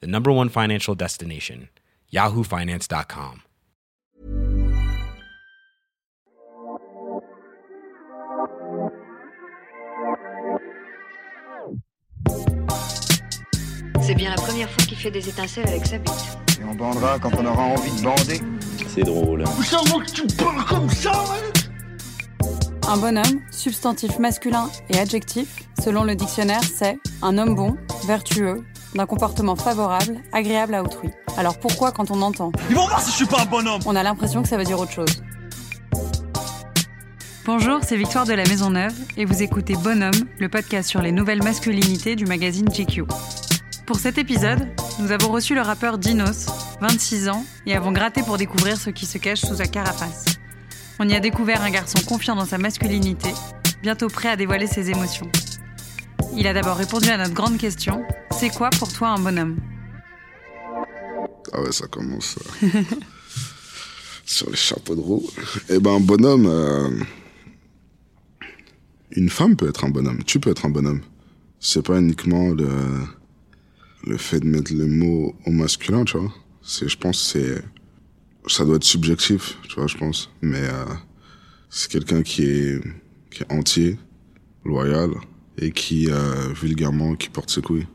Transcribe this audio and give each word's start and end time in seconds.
the 0.00 0.06
number 0.06 0.30
one 0.30 0.48
financial 0.48 0.94
destination, 0.94 1.68
yahoofinance.com. 2.12 3.42
C'est 14.06 14.14
bien 14.14 14.28
la 14.28 14.36
première 14.36 14.70
fois 14.70 14.84
qu'il 14.84 14.98
fait 14.98 15.10
des 15.10 15.28
étincelles 15.30 15.66
avec 15.66 15.86
sa 15.86 15.96
bite. 15.96 16.12
Et 16.60 16.64
on 16.64 16.74
bandera 16.74 17.18
quand 17.18 17.30
on 17.38 17.46
aura 17.46 17.62
envie 17.62 17.90
de 17.90 18.02
bander. 18.02 18.40
C'est 18.86 19.02
drôle. 19.02 19.44
Un 22.86 22.96
bonhomme, 22.98 23.40
substantif 23.50 24.18
masculin 24.18 24.68
et 24.90 24.98
adjectif, 24.98 25.62
selon 25.82 26.04
le 26.04 26.14
dictionnaire, 26.14 26.62
c'est 26.62 26.98
un 27.22 27.38
homme 27.38 27.54
bon, 27.54 27.76
vertueux, 28.06 28.62
d'un 28.94 29.06
comportement 29.06 29.56
favorable, 29.56 30.18
agréable 30.32 30.74
à 30.74 30.82
autrui. 30.82 31.10
Alors 31.36 31.58
pourquoi 31.58 31.92
quand 31.92 32.10
on 32.10 32.22
entend 32.22 32.52
Ils 32.70 32.76
vont 32.76 32.86
voir 32.86 33.00
si 33.00 33.10
je 33.10 33.16
suis 33.16 33.26
pas 33.26 33.42
un 33.42 33.46
bonhomme 33.46 33.80
On 33.86 33.96
a 33.96 34.02
l'impression 34.02 34.42
que 34.42 34.48
ça 34.48 34.56
veut 34.56 34.64
dire 34.64 34.78
autre 34.78 34.92
chose. 34.92 35.22
Bonjour, 37.44 37.80
c'est 37.82 37.96
Victoire 37.96 38.24
de 38.24 38.32
la 38.32 38.44
Maison 38.44 38.70
Neuve 38.70 38.94
et 39.16 39.26
vous 39.26 39.42
écoutez 39.42 39.74
Bonhomme, 39.76 40.12
le 40.38 40.48
podcast 40.48 40.88
sur 40.88 41.02
les 41.02 41.12
nouvelles 41.12 41.42
masculinités 41.42 42.16
du 42.16 42.24
magazine 42.24 42.68
GQ. 42.68 43.04
Pour 43.86 43.98
cet 43.98 44.16
épisode, 44.16 44.66
nous 44.98 45.12
avons 45.12 45.30
reçu 45.30 45.54
le 45.54 45.60
rappeur 45.60 45.98
Dinos, 45.98 46.46
26 46.80 47.28
ans, 47.28 47.44
et 47.66 47.76
avons 47.76 47.92
gratté 47.92 48.22
pour 48.22 48.38
découvrir 48.38 48.78
ce 48.78 48.88
qui 48.88 49.04
se 49.04 49.18
cache 49.18 49.40
sous 49.40 49.56
sa 49.56 49.66
carapace. 49.66 50.24
On 50.98 51.06
y 51.06 51.14
a 51.14 51.20
découvert 51.20 51.62
un 51.62 51.70
garçon 51.70 51.98
confiant 52.06 52.34
dans 52.34 52.46
sa 52.46 52.56
masculinité, 52.56 53.28
bientôt 53.82 54.08
prêt 54.08 54.30
à 54.30 54.36
dévoiler 54.36 54.66
ses 54.66 54.90
émotions. 54.90 55.28
Il 56.34 56.46
a 56.46 56.54
d'abord 56.54 56.76
répondu 56.76 57.10
à 57.10 57.18
notre 57.18 57.34
grande 57.34 57.58
question 57.58 58.02
c'est 58.38 58.50
quoi 58.50 58.70
pour 58.70 58.92
toi 58.92 59.08
un 59.10 59.18
bonhomme? 59.18 59.56
Ah 61.52 61.62
ouais, 61.62 61.72
ça 61.72 61.86
commence 61.86 62.36
euh, 62.64 62.82
sur 64.24 64.50
les 64.50 64.56
chapeaux 64.56 64.94
de 64.96 65.00
roue. 65.00 65.24
Eh 65.68 65.78
ben, 65.78 65.94
un 65.96 66.00
bonhomme. 66.00 66.46
euh, 66.46 66.90
Une 69.12 69.28
femme 69.30 69.56
peut 69.56 69.68
être 69.68 69.84
un 69.84 69.90
bonhomme. 69.90 70.22
Tu 70.24 70.40
peux 70.40 70.50
être 70.50 70.66
un 70.66 70.70
bonhomme. 70.70 71.00
C'est 71.60 71.84
pas 71.84 71.98
uniquement 71.98 72.48
le 72.50 72.68
le 74.06 74.18
fait 74.18 74.38
de 74.40 74.44
mettre 74.46 74.74
le 74.74 74.86
mot 74.86 75.34
au 75.46 75.50
masculin, 75.50 76.04
tu 76.04 76.18
vois. 76.18 76.30
C'est, 76.60 76.88
je 76.90 76.98
pense, 76.98 77.22
c'est 77.32 77.62
ça 78.46 78.66
doit 78.66 78.76
être 78.76 78.84
subjectif, 78.84 79.56
tu 79.66 79.76
vois, 79.76 79.86
je 79.86 79.96
pense. 79.96 80.30
Mais 80.42 80.60
euh, 80.60 80.84
c'est 81.70 81.90
quelqu'un 81.90 82.22
qui 82.22 82.42
est 82.44 82.80
qui 83.30 83.42
est 83.44 83.52
entier, 83.52 83.98
loyal 84.64 85.10
et 85.56 85.70
qui 85.70 86.08
vulgairement 86.60 87.14
qui 87.14 87.28
porte 87.30 87.48
ses 87.50 87.62
couilles. 87.62 87.86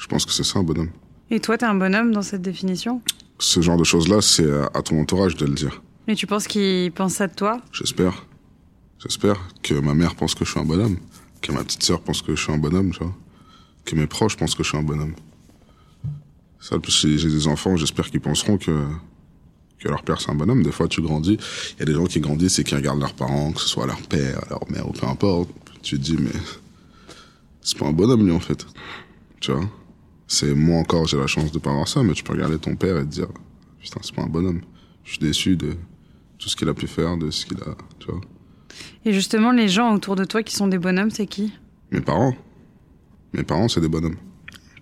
Je 0.00 0.06
pense 0.06 0.24
que 0.24 0.32
c'est 0.32 0.44
ça 0.44 0.58
un 0.58 0.62
bonhomme. 0.62 0.90
Et 1.30 1.40
toi, 1.40 1.58
t'es 1.58 1.66
un 1.66 1.74
bonhomme 1.74 2.10
dans 2.12 2.22
cette 2.22 2.42
définition? 2.42 3.02
Ce 3.38 3.60
genre 3.60 3.76
de 3.76 3.84
choses-là, 3.84 4.22
c'est 4.22 4.44
euh, 4.44 4.66
à 4.74 4.82
ton 4.82 4.98
entourage 4.98 5.36
de 5.36 5.44
le 5.44 5.54
dire. 5.54 5.82
Et 6.08 6.16
tu 6.16 6.26
penses 6.26 6.48
qu'il 6.48 6.90
pense 6.90 7.14
ça 7.14 7.26
de 7.26 7.34
toi? 7.34 7.60
J'espère. 7.70 8.26
J'espère 8.98 9.36
que 9.62 9.74
ma 9.74 9.94
mère 9.94 10.14
pense 10.16 10.34
que 10.34 10.44
je 10.44 10.50
suis 10.50 10.60
un 10.60 10.64
bonhomme, 10.64 10.96
que 11.42 11.52
ma 11.52 11.62
petite 11.62 11.82
sœur 11.82 12.00
pense 12.00 12.22
que 12.22 12.34
je 12.34 12.42
suis 12.42 12.52
un 12.52 12.58
bonhomme, 12.58 12.92
tu 12.92 13.04
vois. 13.04 13.14
Que 13.84 13.94
mes 13.94 14.06
proches 14.06 14.36
pensent 14.36 14.54
que 14.54 14.62
je 14.62 14.70
suis 14.70 14.78
un 14.78 14.82
bonhomme. 14.82 15.14
Ça, 16.60 16.78
que 16.78 16.90
j'ai 16.90 17.16
des 17.16 17.46
enfants, 17.46 17.76
j'espère 17.76 18.10
qu'ils 18.10 18.20
penseront 18.20 18.58
que 18.58 18.86
que 19.78 19.88
leur 19.88 20.02
père 20.02 20.20
c'est 20.20 20.30
un 20.30 20.34
bonhomme. 20.34 20.62
Des 20.62 20.72
fois, 20.72 20.88
tu 20.88 21.00
grandis, 21.00 21.38
il 21.76 21.80
y 21.80 21.82
a 21.82 21.86
des 21.86 21.94
gens 21.94 22.04
qui 22.04 22.20
grandissent 22.20 22.58
et 22.58 22.64
qui 22.64 22.74
regardent 22.74 23.00
leurs 23.00 23.14
parents, 23.14 23.52
que 23.52 23.60
ce 23.60 23.68
soit 23.68 23.86
leur 23.86 24.00
père, 24.02 24.42
leur 24.50 24.70
mère 24.70 24.86
ou 24.86 24.92
peu 24.92 25.06
importe. 25.06 25.48
Tu 25.82 25.96
te 25.98 26.02
dis, 26.02 26.16
mais 26.18 26.38
c'est 27.62 27.78
pas 27.78 27.86
un 27.86 27.92
bonhomme 27.92 28.26
lui 28.26 28.32
en 28.32 28.40
fait. 28.40 28.66
Tu 29.40 29.52
vois? 29.52 29.64
C'est 30.32 30.54
moi 30.54 30.78
encore, 30.78 31.08
j'ai 31.08 31.16
la 31.16 31.26
chance 31.26 31.50
de 31.50 31.58
pas 31.58 31.70
avoir 31.70 31.88
ça, 31.88 32.04
mais 32.04 32.12
tu 32.12 32.22
peux 32.22 32.32
regarder 32.32 32.56
ton 32.56 32.76
père 32.76 32.96
et 32.98 33.00
te 33.00 33.08
dire, 33.08 33.26
putain, 33.80 33.98
c'est 34.00 34.14
pas 34.14 34.22
un 34.22 34.28
bonhomme. 34.28 34.60
Je 35.02 35.10
suis 35.10 35.18
déçu 35.18 35.56
de 35.56 35.74
tout 36.38 36.48
ce 36.48 36.54
qu'il 36.54 36.68
a 36.68 36.72
pu 36.72 36.86
faire, 36.86 37.16
de 37.16 37.32
ce 37.32 37.44
qu'il 37.44 37.56
a, 37.58 37.74
tu 37.98 38.12
vois. 38.12 38.20
Et 39.04 39.12
justement, 39.12 39.50
les 39.50 39.68
gens 39.68 39.92
autour 39.92 40.14
de 40.14 40.24
toi 40.24 40.44
qui 40.44 40.54
sont 40.54 40.68
des 40.68 40.78
bonhommes, 40.78 41.10
c'est 41.10 41.26
qui? 41.26 41.52
Mes 41.90 42.00
parents. 42.00 42.32
Mes 43.32 43.42
parents, 43.42 43.66
c'est 43.66 43.80
des 43.80 43.88
bonhommes. 43.88 44.18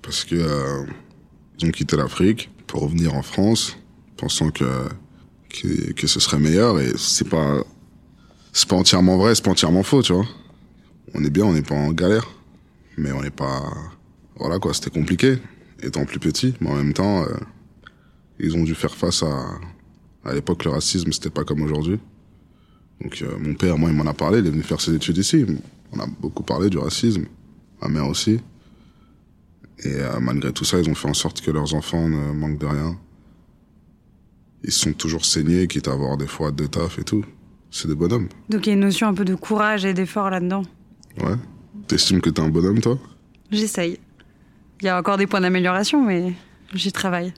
Parce 0.02 0.22
que 0.22 0.34
euh, 0.34 0.84
ils 1.58 1.66
ont 1.66 1.70
quitté 1.70 1.96
l'Afrique 1.96 2.50
pour 2.66 2.82
revenir 2.82 3.14
en 3.14 3.22
France, 3.22 3.78
pensant 4.18 4.50
que, 4.50 4.66
que 5.48 5.92
que 5.92 6.06
ce 6.06 6.20
serait 6.20 6.38
meilleur. 6.38 6.78
Et 6.78 6.92
c'est 6.98 7.28
pas 7.28 7.64
c'est 8.52 8.68
pas 8.68 8.76
entièrement 8.76 9.16
vrai, 9.16 9.34
c'est 9.34 9.44
pas 9.44 9.52
entièrement 9.52 9.82
faux, 9.82 10.02
tu 10.02 10.12
vois. 10.12 10.26
On 11.14 11.24
est 11.24 11.30
bien, 11.30 11.46
on 11.46 11.54
n'est 11.54 11.62
pas 11.62 11.74
en 11.74 11.90
galère, 11.92 12.28
mais 12.98 13.12
on 13.12 13.22
n'est 13.22 13.30
pas 13.30 13.62
voilà 14.38 14.58
quoi. 14.58 14.74
C'était 14.74 14.90
compliqué, 14.90 15.38
étant 15.82 16.04
plus 16.04 16.18
petit, 16.18 16.54
mais 16.60 16.70
en 16.70 16.74
même 16.74 16.92
temps, 16.92 17.22
euh, 17.22 17.36
ils 18.38 18.56
ont 18.56 18.64
dû 18.64 18.74
faire 18.74 18.94
face 18.94 19.22
à 19.22 19.58
à 20.24 20.34
l'époque 20.34 20.64
le 20.64 20.70
racisme, 20.70 21.12
c'était 21.12 21.30
pas 21.30 21.44
comme 21.44 21.62
aujourd'hui. 21.62 21.98
Donc 23.00 23.22
euh, 23.22 23.36
mon 23.38 23.54
père, 23.54 23.78
moi, 23.78 23.90
il 23.90 23.96
m'en 23.96 24.06
a 24.06 24.14
parlé, 24.14 24.40
il 24.40 24.46
est 24.46 24.50
venu 24.50 24.62
faire 24.62 24.80
ses 24.80 24.94
études 24.94 25.16
ici. 25.16 25.46
On 25.92 26.00
a 26.00 26.06
beaucoup 26.06 26.42
parlé 26.42 26.68
du 26.68 26.78
racisme, 26.78 27.24
ma 27.80 27.88
mère 27.88 28.06
aussi. 28.08 28.40
Et 29.84 29.94
euh, 29.94 30.18
malgré 30.20 30.52
tout 30.52 30.64
ça, 30.64 30.78
ils 30.78 30.88
ont 30.90 30.94
fait 30.94 31.08
en 31.08 31.14
sorte 31.14 31.40
que 31.40 31.50
leurs 31.50 31.74
enfants 31.74 32.08
ne 32.08 32.32
manquent 32.32 32.58
de 32.58 32.66
rien. 32.66 32.98
Ils 34.64 34.72
sont 34.72 34.92
toujours 34.92 35.24
saignés, 35.24 35.68
quitte 35.68 35.86
à 35.86 35.92
avoir 35.92 36.16
des 36.16 36.26
fois 36.26 36.50
deux 36.50 36.68
taf 36.68 36.98
et 36.98 37.04
tout. 37.04 37.24
C'est 37.70 37.86
des 37.86 37.94
bonhommes. 37.94 38.28
Donc 38.48 38.66
il 38.66 38.70
y 38.70 38.72
a 38.72 38.74
une 38.74 38.80
notion 38.80 39.06
un 39.06 39.14
peu 39.14 39.24
de 39.24 39.34
courage 39.34 39.84
et 39.84 39.94
d'effort 39.94 40.30
là-dedans. 40.30 40.62
Ouais. 41.22 41.36
T'estimes 41.86 42.20
que 42.20 42.30
t'es 42.30 42.40
un 42.40 42.48
bonhomme, 42.48 42.80
toi? 42.80 42.98
J'essaye. 43.50 43.98
Il 44.80 44.86
y 44.86 44.88
a 44.88 44.98
encore 44.98 45.16
des 45.16 45.26
points 45.26 45.40
d'amélioration, 45.40 46.04
mais 46.04 46.32
j'y 46.74 46.92
travaille. 46.92 47.32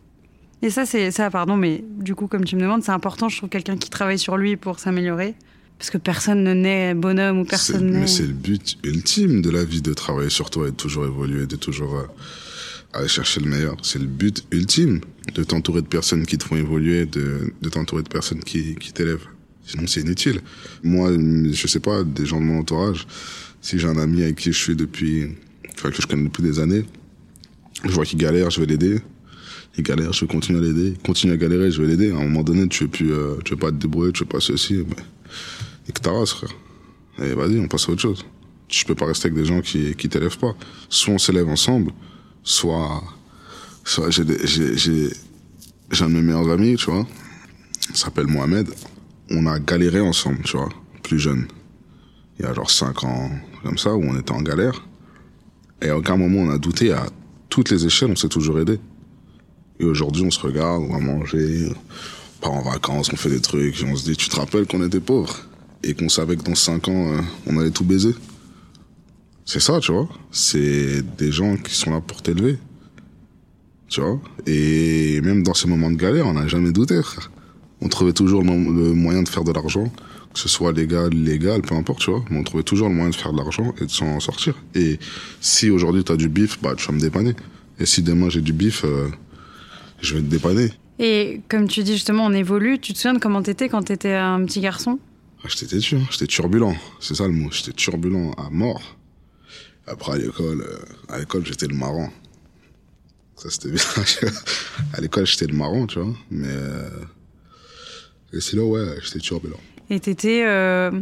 Et 0.62 0.68
ça, 0.68 0.84
c'est 0.84 1.10
ça, 1.10 1.30
pardon, 1.30 1.56
mais 1.56 1.82
du 1.98 2.14
coup, 2.14 2.26
comme 2.26 2.44
tu 2.44 2.56
me 2.56 2.60
demandes, 2.60 2.82
c'est 2.82 2.92
important, 2.92 3.28
je 3.28 3.38
trouve, 3.38 3.48
quelqu'un 3.48 3.78
qui 3.78 3.88
travaille 3.88 4.18
sur 4.18 4.36
lui 4.36 4.56
pour 4.56 4.78
s'améliorer. 4.78 5.34
Parce 5.78 5.88
que 5.88 5.96
personne 5.96 6.44
ne 6.44 6.52
naît 6.52 6.92
bonhomme 6.92 7.38
ou 7.38 7.44
personne 7.46 7.90
Mais 7.90 8.06
c'est 8.06 8.26
le 8.26 8.34
but 8.34 8.76
ultime 8.84 9.40
de 9.40 9.48
la 9.48 9.64
vie, 9.64 9.80
de 9.80 9.94
travailler 9.94 10.28
sur 10.28 10.50
toi 10.50 10.68
et 10.68 10.72
de 10.72 10.76
toujours 10.76 11.06
évoluer, 11.06 11.46
de 11.46 11.56
toujours 11.56 11.96
euh, 11.96 12.02
aller 12.92 13.08
chercher 13.08 13.40
le 13.40 13.48
meilleur. 13.48 13.78
C'est 13.82 13.98
le 13.98 14.04
but 14.04 14.44
ultime 14.50 15.00
de 15.34 15.42
t'entourer 15.42 15.80
de 15.80 15.86
personnes 15.86 16.26
qui 16.26 16.36
te 16.36 16.44
font 16.44 16.56
évoluer, 16.56 17.06
de, 17.06 17.54
de 17.62 17.68
t'entourer 17.70 18.02
de 18.02 18.08
personnes 18.08 18.40
qui, 18.40 18.74
qui 18.74 18.92
t'élèvent. 18.92 19.26
Sinon, 19.64 19.86
c'est 19.86 20.02
inutile. 20.02 20.42
Moi, 20.82 21.12
je 21.14 21.66
sais 21.66 21.80
pas, 21.80 22.04
des 22.04 22.26
gens 22.26 22.40
de 22.40 22.44
mon 22.44 22.58
entourage, 22.58 23.06
si 23.62 23.78
j'ai 23.78 23.88
un 23.88 23.96
ami 23.96 24.22
avec 24.22 24.36
qui 24.36 24.52
je 24.52 24.58
suis 24.58 24.76
depuis, 24.76 25.28
enfin, 25.72 25.90
que 25.90 26.02
je 26.02 26.06
connais 26.06 26.24
depuis 26.24 26.42
des 26.42 26.58
années, 26.58 26.84
je 27.84 27.90
vois 27.90 28.04
qu'il 28.04 28.18
galère, 28.18 28.50
je 28.50 28.60
vais 28.60 28.66
l'aider. 28.66 29.00
Il 29.78 29.84
galère, 29.84 30.12
je 30.12 30.24
vais 30.24 30.26
continuer 30.26 30.58
à 30.58 30.62
l'aider. 30.62 30.94
Continue 31.04 31.32
à 31.32 31.36
galérer, 31.36 31.70
je 31.70 31.80
vais 31.80 31.88
l'aider. 31.88 32.10
À 32.10 32.16
un 32.16 32.24
moment 32.24 32.42
donné, 32.42 32.68
tu 32.68 32.84
veux 32.84 32.90
plus, 32.90 33.12
euh, 33.12 33.36
tu 33.44 33.54
veux 33.54 33.58
pas 33.58 33.70
te 33.70 33.76
débrouiller, 33.76 34.12
tu 34.12 34.20
veux 34.20 34.28
pas 34.28 34.40
ceci, 34.40 34.74
mais, 34.74 34.96
et 35.88 35.92
que 35.92 36.00
ta 36.00 36.12
race, 36.12 36.32
frère. 36.32 36.50
Et 37.22 37.34
vas-y, 37.34 37.58
on 37.58 37.68
passe 37.68 37.88
à 37.88 37.92
autre 37.92 38.02
chose. 38.02 38.24
Tu 38.68 38.84
peux 38.84 38.94
pas 38.94 39.06
rester 39.06 39.28
avec 39.28 39.38
des 39.38 39.44
gens 39.44 39.60
qui, 39.60 39.94
qui 39.94 40.08
t'élèvent 40.08 40.38
pas. 40.38 40.54
Soit 40.88 41.14
on 41.14 41.18
s'élève 41.18 41.48
ensemble, 41.48 41.92
soit, 42.42 43.02
soit 43.84 44.10
j'ai, 44.10 44.24
j'ai, 44.44 44.76
j'ai, 44.76 45.08
j'ai 45.90 46.04
un 46.04 46.08
de 46.08 46.14
mes 46.14 46.22
meilleurs 46.22 46.50
amis, 46.50 46.76
tu 46.76 46.90
vois. 46.90 47.06
Il 47.88 47.96
s'appelle 47.96 48.26
Mohamed. 48.26 48.68
On 49.30 49.46
a 49.46 49.58
galéré 49.58 50.00
ensemble, 50.00 50.42
tu 50.42 50.56
vois, 50.56 50.68
plus 51.02 51.18
jeune. 51.18 51.46
Il 52.38 52.44
y 52.44 52.48
a 52.48 52.54
genre 52.54 52.70
5 52.70 53.04
ans, 53.04 53.30
comme 53.62 53.78
ça, 53.78 53.94
où 53.94 54.02
on 54.02 54.18
était 54.18 54.32
en 54.32 54.42
galère. 54.42 54.86
Et 55.82 55.88
à 55.88 55.96
aucun 55.96 56.16
moment 56.16 56.40
on 56.40 56.50
a 56.50 56.58
douté, 56.58 56.92
à 56.92 57.06
toutes 57.50 57.70
les 57.70 57.84
échelles, 57.84 58.10
on 58.10 58.16
s'est 58.16 58.28
toujours 58.28 58.58
aidé. 58.58 58.78
Et 59.78 59.84
aujourd'hui, 59.84 60.22
on 60.24 60.30
se 60.30 60.40
regarde, 60.40 60.82
on 60.82 60.92
va 60.92 61.00
manger, 61.00 61.68
on 61.68 62.40
part 62.40 62.52
en 62.52 62.62
vacances, 62.62 63.10
on 63.12 63.16
fait 63.16 63.28
des 63.28 63.40
trucs, 63.40 63.84
on 63.86 63.96
se 63.96 64.04
dit, 64.04 64.16
tu 64.16 64.28
te 64.28 64.36
rappelles 64.36 64.66
qu'on 64.66 64.84
était 64.84 65.00
pauvres? 65.00 65.46
Et 65.82 65.94
qu'on 65.94 66.08
savait 66.08 66.36
que 66.36 66.42
dans 66.42 66.54
5 66.54 66.88
ans, 66.88 67.12
euh, 67.12 67.20
on 67.46 67.58
allait 67.58 67.70
tout 67.70 67.84
baiser. 67.84 68.14
C'est 69.46 69.60
ça, 69.60 69.80
tu 69.80 69.92
vois. 69.92 70.08
C'est 70.30 71.02
des 71.16 71.32
gens 71.32 71.56
qui 71.56 71.74
sont 71.74 71.90
là 71.90 72.00
pour 72.00 72.22
t'élever. 72.22 72.58
Tu 73.88 74.00
vois. 74.00 74.20
Et 74.46 75.20
même 75.22 75.42
dans 75.42 75.54
ces 75.54 75.68
moments 75.68 75.90
de 75.90 75.96
galère, 75.96 76.26
on 76.26 76.34
n'a 76.34 76.46
jamais 76.46 76.70
douté. 76.70 77.00
On 77.80 77.88
trouvait 77.88 78.12
toujours 78.12 78.42
le 78.42 78.92
moyen 78.92 79.22
de 79.22 79.28
faire 79.28 79.42
de 79.42 79.52
l'argent, 79.52 79.90
que 80.32 80.38
ce 80.38 80.48
soit 80.48 80.72
légal, 80.72 81.12
illégal, 81.12 81.62
peu 81.62 81.74
importe, 81.74 82.00
tu 82.00 82.10
vois. 82.10 82.24
Mais 82.30 82.38
on 82.38 82.44
trouvait 82.44 82.62
toujours 82.62 82.88
le 82.88 82.94
moyen 82.94 83.10
de 83.10 83.16
faire 83.16 83.32
de 83.32 83.38
l'argent 83.38 83.74
et 83.80 83.86
de 83.86 83.90
s'en 83.90 84.20
sortir. 84.20 84.54
Et 84.74 84.98
si 85.40 85.70
aujourd'hui 85.70 86.04
tu 86.04 86.12
as 86.12 86.16
du 86.16 86.28
bif, 86.28 86.60
bah 86.62 86.74
tu 86.76 86.86
vas 86.86 86.92
me 86.92 87.00
dépanner. 87.00 87.34
Et 87.78 87.86
si 87.86 88.02
demain 88.02 88.28
j'ai 88.28 88.40
du 88.40 88.52
bif, 88.52 88.84
euh, 88.84 89.08
je 90.00 90.14
vais 90.14 90.20
te 90.20 90.26
dépanner. 90.26 90.70
Et 90.98 91.40
comme 91.48 91.66
tu 91.66 91.82
dis 91.82 91.94
justement, 91.94 92.26
on 92.26 92.32
évolue. 92.32 92.78
Tu 92.78 92.92
te 92.92 92.98
souviens 92.98 93.14
de 93.14 93.18
comment 93.18 93.42
t'étais 93.42 93.68
quand 93.68 93.82
t'étais 93.82 94.12
un 94.12 94.44
petit 94.44 94.60
garçon? 94.60 94.98
Ah, 95.42 95.48
j'étais 95.48 95.66
têtu, 95.66 95.96
hein. 95.96 96.06
j'étais 96.10 96.26
turbulent. 96.26 96.76
C'est 97.00 97.14
ça 97.14 97.26
le 97.26 97.32
mot. 97.32 97.50
J'étais 97.50 97.72
turbulent 97.72 98.32
à 98.36 98.50
mort. 98.50 98.98
Après, 99.86 100.12
à 100.12 100.18
l'école, 100.18 100.60
euh, 100.60 100.78
à 101.08 101.18
l'école, 101.18 101.46
j'étais 101.46 101.66
le 101.66 101.74
marrant. 101.74 102.12
Ça, 103.36 103.48
c'était 103.48 103.70
bien. 103.70 103.82
à 104.92 105.00
l'école, 105.00 105.26
j'étais 105.26 105.46
le 105.46 105.56
marrant, 105.56 105.86
tu 105.86 105.98
vois. 105.98 106.14
Mais, 106.30 106.46
euh... 106.46 106.90
et 108.34 108.40
sinon, 108.40 108.68
ouais, 108.68 108.96
j'étais 109.02 109.18
turbulent. 109.18 109.58
Et 109.90 109.98
t'étais 109.98 110.44
euh, 110.46 110.92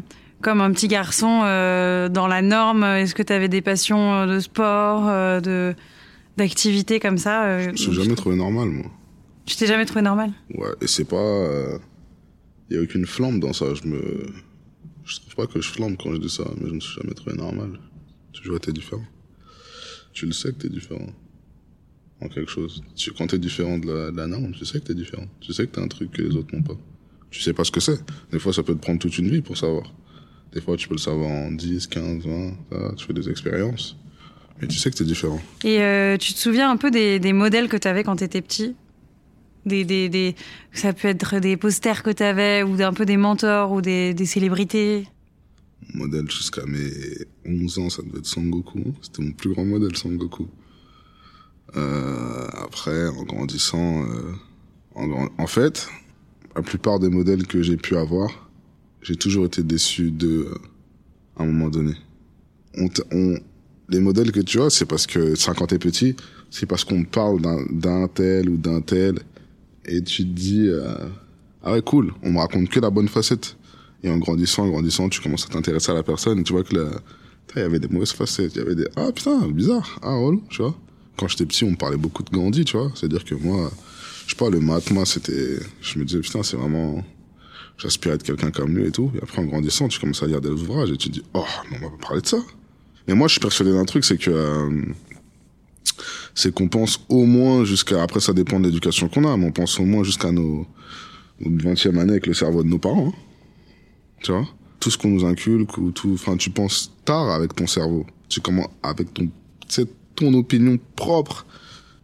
comme 0.41 0.63
un 0.63 0.73
petit 0.73 0.89
garçon 0.89 1.43
euh, 1.45 2.09
dans 2.09 2.27
la 2.27 2.41
norme. 2.41 2.83
Est-ce 2.85 3.15
que 3.15 3.23
t'avais 3.23 3.49
des 3.49 3.61
passions 3.61 4.15
euh, 4.15 4.27
de 4.27 4.41
sport, 4.41 5.05
de 5.43 5.75
d'activités 6.39 6.99
comme 7.01 7.19
ça 7.19 7.61
Je 7.61 7.71
me 7.71 7.77
suis 7.77 7.93
jamais 7.93 8.15
trouvé 8.15 8.37
normal, 8.37 8.69
moi. 8.69 8.87
Tu 9.45 9.57
t'es 9.57 9.67
jamais 9.67 9.85
trouvé 9.85 10.03
normal? 10.03 10.33
Ouais, 10.55 10.71
et 10.81 10.87
c'est 10.87 11.05
pas. 11.05 11.79
Il 12.71 12.77
y 12.77 12.79
a 12.79 12.83
aucune 12.83 13.07
flamme 13.07 13.41
dans 13.41 13.53
ça. 13.53 13.67
Je 13.75 13.87
me. 13.87 14.27
Je 15.05 15.21
trouve 15.21 15.35
pas 15.35 15.47
que 15.47 15.61
je 15.61 15.69
flambe 15.69 15.97
quand 16.03 16.13
je 16.13 16.19
dis 16.19 16.29
ça, 16.29 16.45
mais 16.59 16.69
je 16.69 16.75
me 16.75 16.81
suis 16.81 17.01
jamais 17.01 17.15
trouvé 17.15 17.37
normal. 17.37 17.79
J'ai 18.33 18.41
toujours 18.41 18.57
été 18.57 18.73
différent. 18.73 19.05
Tu 20.13 20.27
le 20.27 20.33
sais 20.33 20.49
que 20.53 20.59
t'es 20.59 20.69
différent. 20.69 21.07
En 22.21 22.29
quelque 22.29 22.51
chose. 22.51 22.83
Tu, 22.95 23.13
quand 23.13 23.27
t'es 23.29 23.39
différent 23.39 23.79
de 23.79 23.87
la, 23.87 24.11
de 24.11 24.17
la 24.17 24.27
norme, 24.27 24.53
tu 24.53 24.65
sais 24.65 24.81
que 24.81 24.87
t'es 24.87 24.95
différent. 24.95 25.27
Tu 25.41 25.53
sais 25.53 25.67
que 25.67 25.73
t'as 25.73 25.83
un 25.83 25.89
truc 25.89 26.11
que 26.13 26.23
les 26.23 26.37
autres 26.37 26.55
n'ont 26.55 26.63
pas. 26.63 26.77
Tu 27.31 27.43
sais 27.43 27.53
pas 27.53 27.65
ce 27.65 27.71
que 27.71 27.81
c'est. 27.81 28.01
Des 28.33 28.39
fois, 28.39 28.53
ça 28.53 28.63
peut 28.63 28.75
te 28.75 28.81
prendre 28.81 28.99
toute 28.99 29.19
une 29.19 29.29
vie 29.29 29.43
pour 29.43 29.57
savoir. 29.57 29.93
Des 30.53 30.61
fois, 30.61 30.77
tu 30.77 30.89
peux 30.89 30.95
le 30.95 31.01
savoir 31.01 31.31
en 31.31 31.53
10, 31.53 31.87
15, 31.89 32.25
20, 32.27 32.53
ça, 32.73 32.93
tu 32.97 33.07
fais 33.07 33.13
des 33.13 33.29
expériences. 33.29 33.97
Mais 34.61 34.67
tu 34.67 34.77
sais 34.77 34.91
que 34.91 34.97
t'es 34.97 35.05
différent. 35.05 35.41
Et 35.63 35.81
euh, 35.81 36.17
tu 36.17 36.33
te 36.33 36.39
souviens 36.39 36.71
un 36.71 36.77
peu 36.77 36.91
des, 36.91 37.21
des 37.21 37.33
modèles 37.33 37.69
que 37.69 37.77
t'avais 37.77 38.03
quand 38.03 38.17
t'étais 38.17 38.41
petit? 38.43 38.75
Des, 39.67 39.85
des, 39.85 40.09
des, 40.09 40.35
Ça 40.73 40.93
peut 40.93 41.09
être 41.09 41.39
des 41.39 41.57
posters 41.57 42.03
que 42.03 42.11
t'avais, 42.11 42.63
ou 42.63 42.81
un 42.83 42.93
peu 42.93 43.05
des 43.05 43.17
mentors, 43.19 43.73
ou 43.73 43.83
des, 43.83 44.15
des 44.15 44.27
célébrités? 44.27 45.07
modèle 45.95 46.31
jusqu'à 46.31 46.67
mes 46.67 46.91
11 47.47 47.79
ans, 47.79 47.91
ça 47.91 48.03
devait 48.03 48.19
être 48.19 48.27
Sangoku. 48.27 48.95
C'était 49.03 49.23
mon 49.23 49.33
plus 49.33 49.53
grand 49.53 49.65
modèle, 49.65 49.97
Sangoku. 49.97 50.49
Euh, 51.77 52.47
après, 52.53 53.09
en 53.09 53.23
grandissant, 53.25 54.05
euh, 54.05 54.33
en 54.95 55.47
fait, 55.47 55.89
la 56.59 56.63
plupart 56.63 56.99
des 56.99 57.09
modèles 57.09 57.47
que 57.47 57.63
j'ai 57.63 57.77
pu 57.77 57.97
avoir, 57.97 58.51
j'ai 59.01 59.15
toujours 59.15 59.47
été 59.47 59.63
déçu 59.63 60.11
de, 60.11 60.29
euh, 60.29 60.55
à 61.37 61.45
un 61.45 61.47
moment 61.47 61.69
donné. 61.69 61.95
On, 62.77 62.89
on, 63.13 63.39
les 63.89 64.01
modèles 64.01 64.33
que 64.33 64.41
tu 64.41 64.61
as, 64.61 64.69
c'est 64.71 64.85
parce 64.85 65.07
que, 65.07 65.35
quand 65.55 65.69
t'es 65.69 65.79
petit, 65.79 66.17
c'est 66.51 66.67
parce 66.67 66.83
qu'on 66.83 67.05
parle 67.05 67.41
d'un- 67.71 68.09
tel 68.09 68.49
ou 68.49 68.57
d'un 68.57 68.81
tel, 68.81 69.21
et 69.85 70.03
tu 70.03 70.25
te 70.25 70.33
dis, 70.33 70.67
euh, 70.67 70.95
ah 71.63 71.75
ouais, 71.75 71.83
cool, 71.83 72.13
on 72.25 72.33
me 72.33 72.39
raconte 72.39 72.69
que 72.69 72.81
la 72.81 72.91
bonne 72.91 73.09
facette. 73.09 73.57
Et 74.03 74.11
en 74.11 74.19
grandissant, 74.19 74.65
en 74.65 74.69
grandissant, 74.69 75.09
tu 75.09 75.21
commences 75.21 75.47
à 75.47 75.49
t'intéresser 75.49 75.93
à 75.93 75.95
la 75.95 76.03
personne, 76.03 76.41
et 76.41 76.43
tu 76.43 76.53
vois 76.53 76.65
que 76.65 76.75
la, 76.75 76.91
il 77.55 77.63
y 77.63 77.65
avait 77.65 77.79
des 77.79 77.89
mauvaises 77.89 78.13
facettes, 78.13 78.57
il 78.57 78.59
y 78.59 78.63
avait 78.63 78.75
des, 78.75 78.89
ah 78.97 79.13
putain, 79.15 79.47
bizarre, 79.49 80.01
ah 80.03 80.17
relou, 80.17 80.43
tu 80.51 80.61
vois. 80.63 80.75
Quand 81.17 81.29
j'étais 81.29 81.47
petit, 81.47 81.63
on 81.63 81.71
me 81.71 81.77
parlait 81.77 81.97
beaucoup 81.97 82.25
de 82.25 82.31
Gandhi, 82.31 82.65
tu 82.65 82.77
vois. 82.77 82.91
C'est-à-dire 82.97 83.25
que 83.25 83.37
moi, 83.37 83.71
je 84.29 84.35
sais 84.35 84.37
pas, 84.37 84.51
le 84.51 84.61
Mahatma, 84.61 85.07
c'était, 85.07 85.59
je 85.81 85.99
me 85.99 86.05
disais, 86.05 86.21
putain, 86.21 86.43
c'est 86.43 86.59
vraiment, 86.59 87.03
j'aspire 87.79 88.13
à 88.13 88.15
être 88.17 88.23
quelqu'un 88.23 88.51
comme 88.51 88.77
lui 88.77 88.87
et 88.87 88.91
tout. 88.91 89.11
Et 89.15 89.23
après, 89.23 89.41
en 89.41 89.47
grandissant, 89.47 89.89
tu 89.89 89.99
commences 89.99 90.23
à 90.23 90.27
lire 90.27 90.43
des 90.43 90.51
ouvrages 90.51 90.91
et 90.91 90.99
tu 90.99 91.09
te 91.09 91.15
dis, 91.15 91.23
oh, 91.33 91.47
mais 91.71 91.79
on 91.81 91.85
va 91.85 91.91
pas 91.93 92.09
parler 92.09 92.21
de 92.21 92.27
ça. 92.27 92.37
Mais 93.07 93.15
moi, 93.15 93.27
je 93.27 93.33
suis 93.33 93.41
persuadé 93.41 93.73
d'un 93.73 93.87
truc, 93.87 94.05
c'est 94.05 94.19
que, 94.19 94.31
euh, 94.31 94.83
c'est 96.35 96.53
qu'on 96.53 96.69
pense 96.69 97.01
au 97.09 97.25
moins 97.25 97.65
jusqu'à, 97.65 98.03
après, 98.03 98.21
ça 98.21 98.35
dépend 98.35 98.61
de 98.61 98.67
l'éducation 98.67 99.09
qu'on 99.09 99.25
a, 99.25 99.35
mais 99.39 99.47
on 99.47 99.53
pense 99.53 99.81
au 99.81 99.87
moins 99.87 100.05
jusqu'à 100.05 100.31
nos, 100.31 100.67
notre 101.41 101.65
20e 101.65 101.99
année 101.99 102.13
avec 102.13 102.27
le 102.27 102.35
cerveau 102.35 102.63
de 102.63 102.69
nos 102.69 102.79
parents, 102.79 103.09
hein. 103.09 103.19
Tu 104.21 104.31
vois? 104.31 104.47
Tout 104.79 104.91
ce 104.91 104.99
qu'on 104.99 105.09
nous 105.09 105.25
inculque 105.25 105.79
ou 105.79 105.91
tout, 105.91 106.13
enfin, 106.13 106.37
tu 106.37 106.51
penses 106.51 106.93
tard 107.07 107.31
avec 107.31 107.55
ton 107.55 107.67
cerveau. 107.67 108.05
Tu 108.29 108.43
commences 108.43 108.69
avec 108.83 109.15
ton, 109.15 109.31
c'est 109.69 109.89
ton 110.17 110.35
opinion 110.35 110.79
propre. 110.97 111.47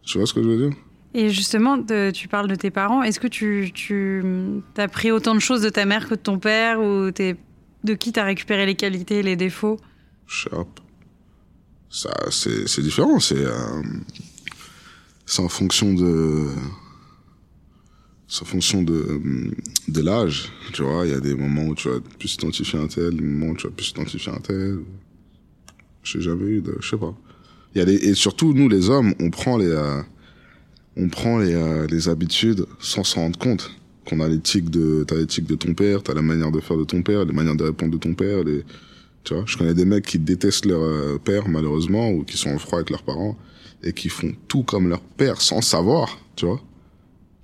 Tu 0.05 0.17
vois 0.17 0.27
ce 0.27 0.33
que 0.33 0.43
je 0.43 0.49
veux 0.49 0.69
dire? 0.69 0.77
Et 1.15 1.31
justement, 1.31 1.81
tu 2.13 2.27
parles 2.27 2.49
de 2.49 2.57
tes 2.57 2.73
parents. 2.73 3.03
Est-ce 3.03 3.21
que 3.21 3.29
tu, 3.29 3.71
tu 3.73 4.23
as 4.77 4.89
pris 4.89 5.13
autant 5.13 5.35
de 5.37 5.41
choses 5.41 5.63
de 5.63 5.69
ta 5.69 5.85
mère 5.85 6.09
que 6.09 6.15
de 6.15 6.21
ton 6.21 6.41
père 6.41 6.81
ou 6.81 7.13
de 7.13 7.95
qui 7.95 8.11
t'as 8.11 8.25
récupéré 8.25 8.67
les 8.67 8.75
qualités 8.75 9.23
les 9.23 9.37
défauts? 9.37 9.79
Sharp. 10.27 10.81
Ça, 11.89 12.13
c'est, 12.31 12.81
différent. 12.81 13.21
C'est, 13.21 13.39
euh, 13.39 13.83
en 15.39 15.49
fonction 15.49 15.95
de, 15.95 16.49
c'est 18.27 18.43
en 18.43 18.47
fonction 18.47 18.83
de, 18.83 19.21
de 19.87 20.01
l'âge. 20.01 20.51
Tu 20.73 20.83
vois, 20.83 21.07
il 21.07 21.13
y 21.13 21.15
a 21.15 21.21
des 21.21 21.37
moments 21.37 21.67
où 21.67 21.77
tu 21.77 21.89
vas 21.89 22.01
plus 22.19 22.35
identifier 22.35 22.81
un 22.81 22.89
tel, 22.89 23.15
des 23.15 23.23
moments 23.23 23.53
où 23.53 23.57
tu 23.57 23.69
vas 23.69 23.73
plus 23.73 23.91
identifier 23.91 24.33
un 24.33 24.41
tel. 24.41 24.81
J'ai 26.03 26.21
jamais 26.21 26.47
eu 26.47 26.61
de, 26.61 26.77
je 26.81 26.89
sais 26.89 26.97
pas. 26.97 27.15
Il 27.73 27.79
y 27.79 27.83
a 27.83 27.85
des, 27.85 27.95
et 27.95 28.15
surtout, 28.15 28.53
nous, 28.53 28.69
les 28.69 28.91
hommes, 28.91 29.15
on 29.21 29.31
prend 29.31 29.57
les, 29.57 29.69
euh, 29.69 30.03
on 30.97 31.09
prend 31.09 31.39
les, 31.39 31.55
euh, 31.55 31.87
les 31.87 32.09
habitudes 32.09 32.67
sans 32.81 33.05
s'en 33.05 33.23
rendre 33.23 33.39
compte. 33.39 33.71
Qu'on 34.07 34.21
a 34.21 34.29
l'éthique 34.29 34.69
de, 34.69 35.05
t'as 35.07 35.17
l'éthique 35.17 35.47
de 35.47 35.55
ton 35.55 35.73
père, 35.73 36.03
t'as 36.03 36.13
la 36.13 36.23
manière 36.23 36.53
de 36.53 36.61
faire 36.61 36.77
de 36.77 36.85
ton 36.85 37.03
père, 37.03 37.25
les 37.25 37.33
manières 37.33 37.57
de 37.57 37.65
répondre 37.65 37.93
de 37.93 37.99
ton 37.99 38.15
père, 38.15 38.45
les, 38.45 38.63
tu 39.25 39.33
vois, 39.33 39.45
je 39.47 39.57
connais 39.57 39.73
des 39.73 39.87
mecs 39.87 40.05
qui 40.05 40.19
détestent 40.19 40.67
leur 40.67 40.83
euh, 40.83 41.19
père, 41.19 41.49
malheureusement, 41.49 42.11
ou 42.11 42.25
qui 42.25 42.37
sont 42.37 42.51
en 42.51 42.59
froid 42.59 42.79
avec 42.79 42.91
leurs 42.91 43.03
parents, 43.03 43.37
et 43.83 43.93
qui 43.95 44.11
font 44.11 44.33
tout 44.49 44.63
comme 44.63 44.89
leur 44.89 45.01
père 45.01 45.41
sans 45.41 45.63
savoir, 45.63 46.19
tu 46.37 46.45
vois. 46.45 46.61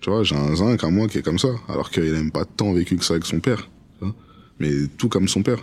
Tu 0.00 0.10
vois, 0.10 0.22
j'ai 0.22 0.36
un 0.36 0.54
zinc 0.54 0.84
à 0.84 0.90
moi 0.90 1.08
qui 1.08 1.18
est 1.18 1.22
comme 1.22 1.38
ça, 1.38 1.48
alors 1.68 1.90
qu'il 1.90 2.08
a 2.08 2.12
même 2.12 2.30
pas 2.30 2.44
tant 2.44 2.72
vécu 2.72 2.96
que 2.96 3.04
ça 3.04 3.14
avec 3.14 3.24
son 3.24 3.40
père, 3.40 3.68
tu 3.98 4.04
vois. 4.04 4.14
Mais 4.58 4.70
tout 4.98 5.08
comme 5.08 5.28
son 5.28 5.42
père. 5.42 5.60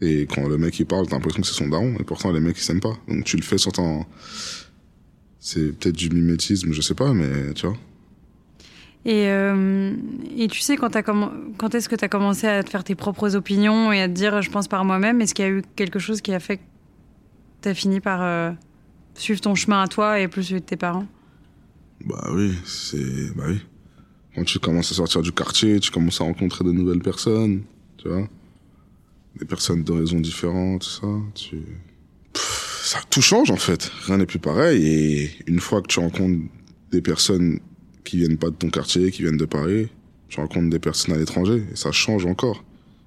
Et 0.00 0.28
quand 0.32 0.48
le 0.48 0.56
mec 0.56 0.78
il 0.78 0.86
parle, 0.86 1.08
t'as 1.08 1.16
l'impression 1.16 1.40
que 1.42 1.48
c'est 1.48 1.54
son 1.54 1.68
daron, 1.68 1.96
et 1.98 2.04
pourtant 2.04 2.30
les 2.30 2.40
mecs 2.40 2.56
ils 2.56 2.62
s'aiment 2.62 2.80
pas. 2.80 2.96
Donc 3.08 3.24
tu 3.24 3.36
le 3.36 3.42
fais 3.42 3.58
sans 3.58 3.72
t'en... 3.72 4.06
C'est 5.40 5.72
peut-être 5.78 5.96
du 5.96 6.10
mimétisme, 6.10 6.72
je 6.72 6.80
sais 6.80 6.94
pas, 6.94 7.12
mais 7.12 7.52
tu 7.54 7.66
vois. 7.66 7.76
Et, 9.04 9.28
euh, 9.28 9.94
et 10.36 10.48
tu 10.48 10.60
sais, 10.60 10.76
quand, 10.76 10.90
quand 11.56 11.74
est-ce 11.74 11.88
que 11.88 11.96
tu 11.96 12.04
as 12.04 12.08
commencé 12.08 12.46
à 12.46 12.62
te 12.62 12.70
faire 12.70 12.84
tes 12.84 12.94
propres 12.94 13.36
opinions 13.36 13.92
et 13.92 14.02
à 14.02 14.08
te 14.08 14.12
dire, 14.12 14.42
je 14.42 14.50
pense 14.50 14.68
par 14.68 14.84
moi-même, 14.84 15.20
est-ce 15.20 15.34
qu'il 15.34 15.44
y 15.44 15.48
a 15.48 15.50
eu 15.50 15.62
quelque 15.76 15.98
chose 15.98 16.20
qui 16.20 16.34
a 16.34 16.40
fait 16.40 16.58
que 16.58 16.62
tu 17.62 17.68
as 17.68 17.74
fini 17.74 18.00
par 18.00 18.20
euh, 18.22 18.50
suivre 19.14 19.40
ton 19.40 19.54
chemin 19.54 19.82
à 19.82 19.88
toi 19.88 20.20
et 20.20 20.28
plus 20.28 20.42
celui 20.42 20.60
de 20.60 20.66
tes 20.66 20.76
parents? 20.76 21.06
Bah 22.04 22.28
oui, 22.32 22.54
c'est... 22.64 23.34
Bah 23.34 23.44
oui. 23.48 23.60
Quand 24.34 24.44
tu 24.44 24.58
commences 24.58 24.92
à 24.92 24.94
sortir 24.94 25.22
du 25.22 25.32
quartier, 25.32 25.80
tu 25.80 25.90
commences 25.90 26.20
à 26.20 26.24
rencontrer 26.24 26.64
de 26.64 26.72
nouvelles 26.72 27.02
personnes, 27.02 27.62
tu 27.96 28.08
vois. 28.08 28.28
Des 29.38 29.46
personnes 29.46 29.84
d'horizons 29.84 30.20
différentes, 30.20 30.82
tout 30.82 30.88
ça, 30.88 31.06
tu... 31.34 31.62
Ça, 32.88 33.00
tout 33.10 33.20
change 33.20 33.50
en 33.50 33.56
fait. 33.56 33.92
Rien 34.06 34.16
n'est 34.16 34.24
plus 34.24 34.38
pareil. 34.38 34.86
Et 34.86 35.30
une 35.46 35.60
fois 35.60 35.82
que 35.82 35.88
tu 35.88 36.00
rencontres 36.00 36.42
des 36.90 37.02
personnes 37.02 37.60
qui 38.02 38.16
viennent 38.16 38.38
pas 38.38 38.48
de 38.48 38.54
ton 38.54 38.70
quartier, 38.70 39.10
qui 39.10 39.20
viennent 39.20 39.36
de 39.36 39.44
Paris, 39.44 39.88
tu 40.30 40.40
rencontres 40.40 40.70
des 40.70 40.78
personnes 40.78 41.14
à 41.14 41.18
l'étranger, 41.18 41.62
et 41.70 41.76
ça 41.76 41.92
change 41.92 42.24
encore. 42.24 42.64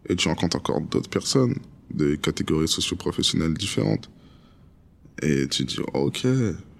Et 0.07 0.15
tu 0.15 0.27
rencontres 0.27 0.57
encore 0.57 0.81
d'autres 0.81 1.09
personnes, 1.09 1.55
de 1.91 2.13
catégories 2.13 2.67
socio-professionnelles 2.67 3.55
différentes. 3.55 4.11
Et 5.23 5.47
tu 5.47 5.65
te 5.65 5.73
dis, 5.73 5.79
oh, 5.95 6.09
ok, 6.09 6.27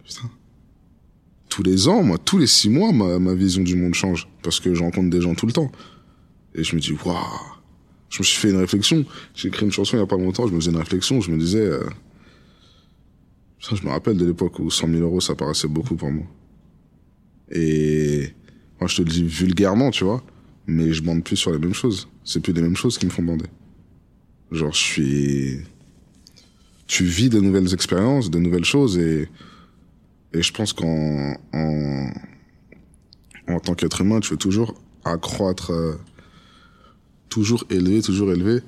putain 0.04 0.30
tous 1.50 1.64
les 1.64 1.88
ans, 1.88 2.04
moi, 2.04 2.20
tous 2.20 2.38
les 2.38 2.46
six 2.46 2.70
mois, 2.70 2.92
ma, 2.92 3.18
ma 3.18 3.34
vision 3.34 3.64
du 3.64 3.76
monde 3.76 3.96
change. 3.96 4.28
Parce 4.44 4.60
que 4.60 4.76
je 4.76 4.84
rencontre 4.84 5.10
des 5.10 5.22
gens 5.22 5.34
tout 5.34 5.48
le 5.48 5.54
temps. 5.54 5.72
Et 6.54 6.64
je 6.64 6.76
me 6.76 6.80
dis, 6.80 6.96
waouh. 7.04 7.18
Je 8.10 8.20
me 8.20 8.24
suis 8.24 8.38
fait 8.38 8.52
une 8.52 8.58
réflexion. 8.58 9.06
J'ai 9.34 9.48
écrit 9.48 9.66
une 9.66 9.72
chanson 9.72 9.98
il 9.98 10.02
y 10.02 10.04
a 10.04 10.06
pas 10.06 10.18
longtemps, 10.18 10.48
je 10.48 10.54
me 10.54 10.60
faisais 10.60 10.70
une 10.70 10.78
réflexion, 10.78 11.20
je 11.20 11.32
me 11.32 11.40
disais, 11.40 11.66
euh... 11.66 11.84
Je 13.62 13.86
me 13.86 13.92
rappelle 13.92 14.18
de 14.18 14.26
l'époque 14.26 14.60
où 14.60 14.70
100 14.70 14.88
000 14.88 15.02
euros, 15.02 15.22
ça 15.22 15.36
paraissait 15.36 15.68
beaucoup 15.68 15.96
pour 15.96 16.12
moi. 16.12 16.26
Et 17.52 18.34
moi, 18.80 18.88
je 18.88 18.98
te 18.98 19.02
le 19.04 19.10
dis 19.10 19.24
vulgairement, 19.24 19.92
tu 19.92 20.04
vois. 20.04 20.24
Mais 20.68 20.94
je 20.94 21.04
bande 21.04 21.24
plus 21.24 21.38
sur 21.38 21.52
les 21.52 21.60
mêmes 21.60 21.74
choses. 21.74 22.08
C'est 22.24 22.40
plus 22.40 22.54
les 22.54 22.62
mêmes 22.62 22.76
choses 22.76 22.98
qui 22.98 23.06
me 23.06 23.12
font 23.12 23.24
bander. 23.24 23.46
Genre, 24.52 24.74
je 24.74 24.80
suis... 24.80 25.60
Tu 26.88 27.06
vis 27.06 27.30
de 27.30 27.40
nouvelles 27.40 27.74
expériences, 27.74 28.30
de 28.30 28.40
nouvelles 28.40 28.66
choses 28.66 28.98
et... 28.98 29.30
Et 30.34 30.42
je 30.42 30.54
pense 30.54 30.72
qu'en 30.72 31.36
en, 31.54 32.10
en 33.50 33.60
tant 33.60 33.76
qu'être 33.76 34.00
humain, 34.00 34.22
tu 34.22 34.32
veux 34.32 34.38
toujours 34.38 34.82
accroître, 35.04 35.72
euh, 35.72 35.96
toujours 37.28 37.66
élever, 37.70 38.02
toujours 38.02 38.32
élever. 38.32 38.62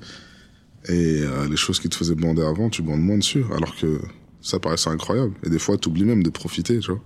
Et 0.90 1.22
euh, 1.22 1.48
les 1.48 1.56
choses 1.56 1.80
qui 1.80 1.88
te 1.88 1.96
faisaient 1.96 2.14
bander 2.14 2.42
avant, 2.42 2.68
tu 2.68 2.82
bandes 2.82 3.00
moins 3.00 3.16
dessus, 3.16 3.44
alors 3.56 3.74
que 3.76 3.98
ça 4.44 4.60
paraissait 4.60 4.90
incroyable. 4.90 5.32
Et 5.44 5.48
des 5.48 5.58
fois, 5.58 5.78
tu 5.78 5.88
oublies 5.88 6.04
même 6.04 6.22
de 6.22 6.28
profiter, 6.28 6.78
tu 6.78 6.90
vois. 6.90 7.00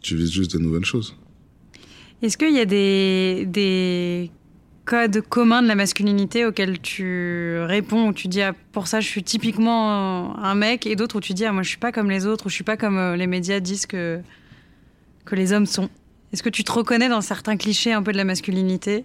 Tu 0.00 0.16
vises 0.16 0.32
juste 0.32 0.56
de 0.56 0.58
nouvelles 0.58 0.84
choses. 0.84 1.14
Est-ce 2.22 2.38
qu'il 2.38 2.54
y 2.54 2.58
a 2.58 2.64
des, 2.64 3.44
des 3.46 4.30
codes 4.86 5.20
communs 5.28 5.62
de 5.62 5.68
la 5.68 5.74
masculinité 5.74 6.46
auxquels 6.46 6.80
tu 6.80 7.58
réponds, 7.60 8.08
où 8.08 8.12
tu 8.14 8.28
dis 8.28 8.40
ah, 8.40 8.54
pour 8.72 8.88
ça 8.88 9.00
je 9.00 9.06
suis 9.06 9.22
typiquement 9.22 10.36
un 10.38 10.54
mec, 10.54 10.86
et 10.86 10.96
d'autres 10.96 11.16
où 11.16 11.20
tu 11.20 11.34
dis 11.34 11.44
ah, 11.44 11.52
moi 11.52 11.62
je 11.62 11.68
suis 11.68 11.78
pas 11.78 11.92
comme 11.92 12.08
les 12.10 12.26
autres, 12.26 12.46
ou 12.46 12.48
je 12.48 12.54
suis 12.54 12.64
pas 12.64 12.76
comme 12.76 12.96
euh, 12.96 13.14
les 13.14 13.26
médias 13.26 13.60
disent 13.60 13.86
que, 13.86 14.18
que 15.26 15.36
les 15.36 15.52
hommes 15.52 15.66
sont 15.66 15.90
Est-ce 16.32 16.42
que 16.42 16.48
tu 16.48 16.64
te 16.64 16.72
reconnais 16.72 17.08
dans 17.08 17.20
certains 17.20 17.56
clichés 17.56 17.92
un 17.92 18.02
peu 18.02 18.12
de 18.12 18.16
la 18.16 18.24
masculinité? 18.24 19.04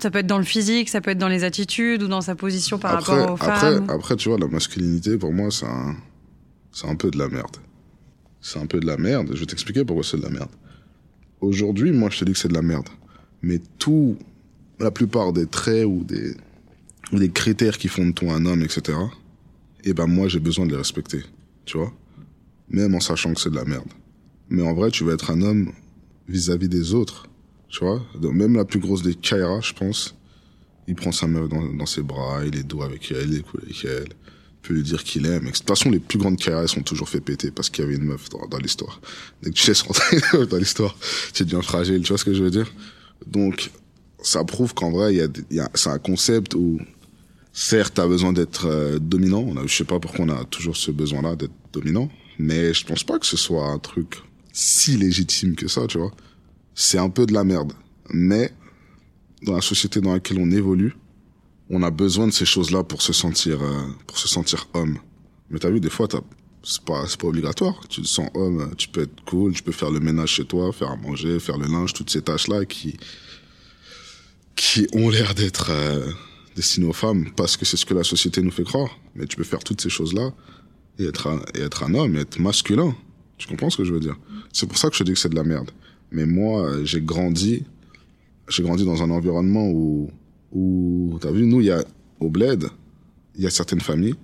Ça 0.00 0.10
peut 0.10 0.18
être 0.18 0.26
dans 0.26 0.38
le 0.38 0.44
physique, 0.44 0.88
ça 0.88 1.00
peut 1.00 1.12
être 1.12 1.18
dans 1.18 1.28
les 1.28 1.42
attitudes 1.44 2.02
ou 2.02 2.08
dans 2.08 2.20
sa 2.20 2.34
position 2.34 2.78
par 2.78 2.96
après, 2.96 3.12
rapport 3.12 3.30
aux 3.30 3.34
après, 3.34 3.60
femmes. 3.60 3.86
après, 3.88 4.16
tu 4.16 4.28
vois, 4.28 4.38
la 4.38 4.48
masculinité, 4.48 5.16
pour 5.16 5.32
moi, 5.32 5.50
c'est 5.50 5.66
un, 5.66 5.94
c'est 6.76 6.88
un 6.88 6.94
peu 6.94 7.10
de 7.10 7.16
la 7.16 7.28
merde. 7.28 7.56
C'est 8.42 8.58
un 8.58 8.66
peu 8.66 8.80
de 8.80 8.86
la 8.86 8.98
merde. 8.98 9.30
Je 9.32 9.40
vais 9.40 9.46
t'expliquer 9.46 9.82
pourquoi 9.82 10.04
c'est 10.04 10.18
de 10.18 10.22
la 10.22 10.28
merde. 10.28 10.50
Aujourd'hui, 11.40 11.90
moi, 11.90 12.10
je 12.10 12.18
te 12.18 12.24
dis 12.26 12.32
que 12.32 12.38
c'est 12.38 12.48
de 12.48 12.54
la 12.54 12.60
merde. 12.60 12.86
Mais 13.40 13.62
tout, 13.78 14.18
la 14.78 14.90
plupart 14.90 15.32
des 15.32 15.46
traits 15.46 15.86
ou 15.86 16.04
des, 16.04 16.36
ou 17.12 17.18
des 17.18 17.30
critères 17.30 17.78
qui 17.78 17.88
font 17.88 18.04
de 18.04 18.12
toi 18.12 18.34
un 18.34 18.44
homme, 18.44 18.60
etc., 18.60 18.98
eh 19.84 19.94
ben, 19.94 20.06
moi, 20.06 20.28
j'ai 20.28 20.38
besoin 20.38 20.66
de 20.66 20.72
les 20.72 20.76
respecter. 20.76 21.22
Tu 21.64 21.78
vois? 21.78 21.90
Même 22.68 22.94
en 22.94 23.00
sachant 23.00 23.32
que 23.32 23.40
c'est 23.40 23.50
de 23.50 23.56
la 23.56 23.64
merde. 23.64 23.88
Mais 24.50 24.62
en 24.62 24.74
vrai, 24.74 24.90
tu 24.90 25.02
vas 25.02 25.14
être 25.14 25.30
un 25.30 25.40
homme 25.40 25.72
vis-à-vis 26.28 26.68
des 26.68 26.92
autres. 26.92 27.26
Tu 27.70 27.82
vois? 27.82 28.02
Même 28.20 28.54
la 28.54 28.66
plus 28.66 28.80
grosse 28.80 29.00
des 29.00 29.14
Kaira, 29.14 29.62
je 29.62 29.72
pense, 29.72 30.14
il 30.86 30.94
prend 30.94 31.10
sa 31.10 31.26
meuf 31.26 31.48
dans, 31.48 31.86
ses 31.86 32.02
bras, 32.02 32.44
il 32.44 32.54
est 32.54 32.64
doux 32.64 32.82
avec 32.82 33.10
elle, 33.12 33.32
il 33.32 33.38
est 33.38 33.42
cool 33.42 33.62
avec 33.64 33.82
elle, 33.86 34.08
peut 34.66 34.74
lui 34.74 34.82
dire 34.82 35.02
qu'il 35.04 35.26
aime. 35.26 35.46
De 35.46 35.50
toute 35.50 35.66
façon, 35.66 35.90
les 35.90 35.98
plus 35.98 36.18
grandes 36.18 36.40
elles 36.46 36.68
sont 36.68 36.82
toujours 36.82 37.08
fait 37.08 37.20
péter 37.20 37.50
parce 37.50 37.70
qu'il 37.70 37.84
y 37.84 37.86
avait 37.86 37.96
une 37.96 38.04
meuf 38.04 38.28
dans, 38.28 38.46
dans 38.46 38.58
l'histoire. 38.58 39.00
Dès 39.42 39.50
que 39.50 39.54
tu 39.56 39.66
laisses 39.68 39.82
rentrer 39.82 40.18
une 40.34 40.44
dans 40.46 40.56
l'histoire, 40.56 40.96
tu 41.32 41.44
deviens 41.44 41.62
fragile, 41.62 42.02
tu 42.02 42.08
vois 42.08 42.18
ce 42.18 42.24
que 42.24 42.34
je 42.34 42.42
veux 42.42 42.50
dire? 42.50 42.70
Donc, 43.26 43.70
ça 44.22 44.44
prouve 44.44 44.74
qu'en 44.74 44.90
vrai, 44.90 45.14
il 45.14 45.18
y 45.18 45.22
a, 45.22 45.28
y 45.50 45.60
a, 45.60 45.70
c'est 45.74 45.90
un 45.90 45.98
concept 45.98 46.54
où, 46.54 46.80
certes, 47.52 47.94
t'as 47.94 48.06
besoin 48.06 48.32
d'être 48.32 48.66
euh, 48.66 48.98
dominant. 48.98 49.46
Je 49.66 49.74
sais 49.74 49.84
pas 49.84 50.00
pourquoi 50.00 50.24
on 50.24 50.28
a 50.28 50.44
toujours 50.44 50.76
ce 50.76 50.90
besoin-là 50.90 51.36
d'être 51.36 51.54
dominant, 51.72 52.10
mais 52.38 52.74
je 52.74 52.84
pense 52.84 53.04
pas 53.04 53.18
que 53.18 53.26
ce 53.26 53.36
soit 53.36 53.68
un 53.68 53.78
truc 53.78 54.16
si 54.52 54.96
légitime 54.96 55.54
que 55.54 55.68
ça, 55.68 55.86
tu 55.86 55.98
vois. 55.98 56.12
C'est 56.74 56.98
un 56.98 57.10
peu 57.10 57.26
de 57.26 57.32
la 57.32 57.44
merde. 57.44 57.72
Mais, 58.10 58.52
dans 59.42 59.54
la 59.54 59.60
société 59.60 60.00
dans 60.00 60.12
laquelle 60.12 60.38
on 60.38 60.50
évolue, 60.50 60.94
on 61.70 61.82
a 61.82 61.90
besoin 61.90 62.26
de 62.26 62.32
ces 62.32 62.44
choses-là 62.44 62.84
pour 62.84 63.02
se 63.02 63.12
sentir, 63.12 63.62
euh, 63.62 63.82
pour 64.06 64.18
se 64.18 64.28
sentir 64.28 64.68
homme. 64.74 64.98
Mais 65.50 65.58
t'as 65.58 65.70
vu, 65.70 65.80
des 65.80 65.90
fois, 65.90 66.08
c'est 66.62 66.82
pas, 66.82 67.06
c'est 67.08 67.20
pas 67.20 67.26
obligatoire. 67.26 67.80
Tu 67.88 68.02
te 68.02 68.06
sens 68.06 68.28
homme, 68.34 68.72
tu 68.76 68.88
peux 68.88 69.02
être 69.02 69.24
cool, 69.24 69.52
tu 69.52 69.62
peux 69.62 69.72
faire 69.72 69.90
le 69.90 70.00
ménage 70.00 70.30
chez 70.30 70.44
toi, 70.44 70.72
faire 70.72 70.90
à 70.90 70.96
manger, 70.96 71.38
faire 71.40 71.58
le 71.58 71.66
linge, 71.66 71.92
toutes 71.92 72.10
ces 72.10 72.22
tâches-là 72.22 72.64
qui, 72.64 72.96
qui 74.54 74.86
ont 74.92 75.08
l'air 75.08 75.34
d'être 75.34 75.70
euh, 75.70 76.10
destinées 76.54 76.86
aux 76.86 76.92
femmes 76.92 77.30
parce 77.36 77.56
que 77.56 77.64
c'est 77.64 77.76
ce 77.76 77.86
que 77.86 77.94
la 77.94 78.04
société 78.04 78.42
nous 78.42 78.50
fait 78.50 78.64
croire. 78.64 78.90
Mais 79.14 79.26
tu 79.26 79.36
peux 79.36 79.44
faire 79.44 79.64
toutes 79.64 79.80
ces 79.80 79.90
choses-là 79.90 80.32
et 80.98 81.06
être 81.06 81.26
un, 81.28 81.40
et 81.54 81.60
être 81.60 81.82
un 81.82 81.94
homme, 81.94 82.16
et 82.16 82.20
être 82.20 82.38
masculin. 82.38 82.94
Tu 83.38 83.48
comprends 83.48 83.70
ce 83.70 83.76
que 83.76 83.84
je 83.84 83.92
veux 83.92 84.00
dire? 84.00 84.16
C'est 84.52 84.66
pour 84.66 84.78
ça 84.78 84.88
que 84.88 84.96
je 84.96 85.04
dis 85.04 85.12
que 85.12 85.18
c'est 85.18 85.28
de 85.28 85.36
la 85.36 85.44
merde. 85.44 85.70
Mais 86.10 86.24
moi, 86.24 86.84
j'ai 86.84 87.02
grandi, 87.02 87.64
j'ai 88.48 88.62
grandi 88.62 88.84
dans 88.84 89.02
un 89.02 89.10
environnement 89.10 89.68
où, 89.68 90.10
où 90.52 91.18
t'as 91.20 91.30
vu, 91.30 91.46
nous, 91.46 91.60
il 91.60 91.66
y 91.66 91.70
a 91.70 91.84
au 92.20 92.30
bled, 92.30 92.66
il 93.36 93.42
y 93.42 93.46
a 93.46 93.50
certaines 93.50 93.80
familles 93.80 94.14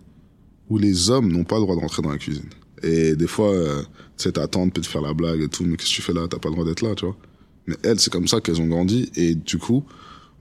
où 0.69 0.79
les 0.79 1.11
hommes 1.11 1.31
n'ont 1.31 1.45
pas 1.45 1.57
le 1.57 1.63
droit 1.63 1.77
d'entrer 1.77 2.03
dans 2.03 2.11
la 2.11 2.19
cuisine. 2.19 2.49
Et 2.83 3.15
des 3.15 3.27
fois, 3.27 3.53
euh, 3.53 3.83
tu 4.17 4.25
sais, 4.25 4.33
ta 4.33 4.47
tante 4.47 4.73
peut 4.73 4.81
te 4.81 4.87
faire 4.87 5.03
la 5.03 5.15
blague 5.15 5.41
et 5.43 5.49
tout, 5.49 5.65
mais 5.65 5.77
qu'est-ce 5.77 5.91
que 5.91 5.97
tu 5.97 6.03
fais 6.03 6.13
là? 6.13 6.27
T'as 6.29 6.39
pas 6.39 6.49
le 6.49 6.55
droit 6.55 6.65
d'être 6.65 6.83
là, 6.83 6.95
tu 6.95 7.05
vois. 7.05 7.17
Mais 7.67 7.77
elles, 7.85 8.01
c'est 8.01 8.13
comme 8.13 8.27
ça 8.27 8.41
qu'elles 8.41 8.61
ont 8.61 8.67
grandi, 8.67 9.11
et 9.15 9.35
du 9.35 9.59
coup, 9.59 9.85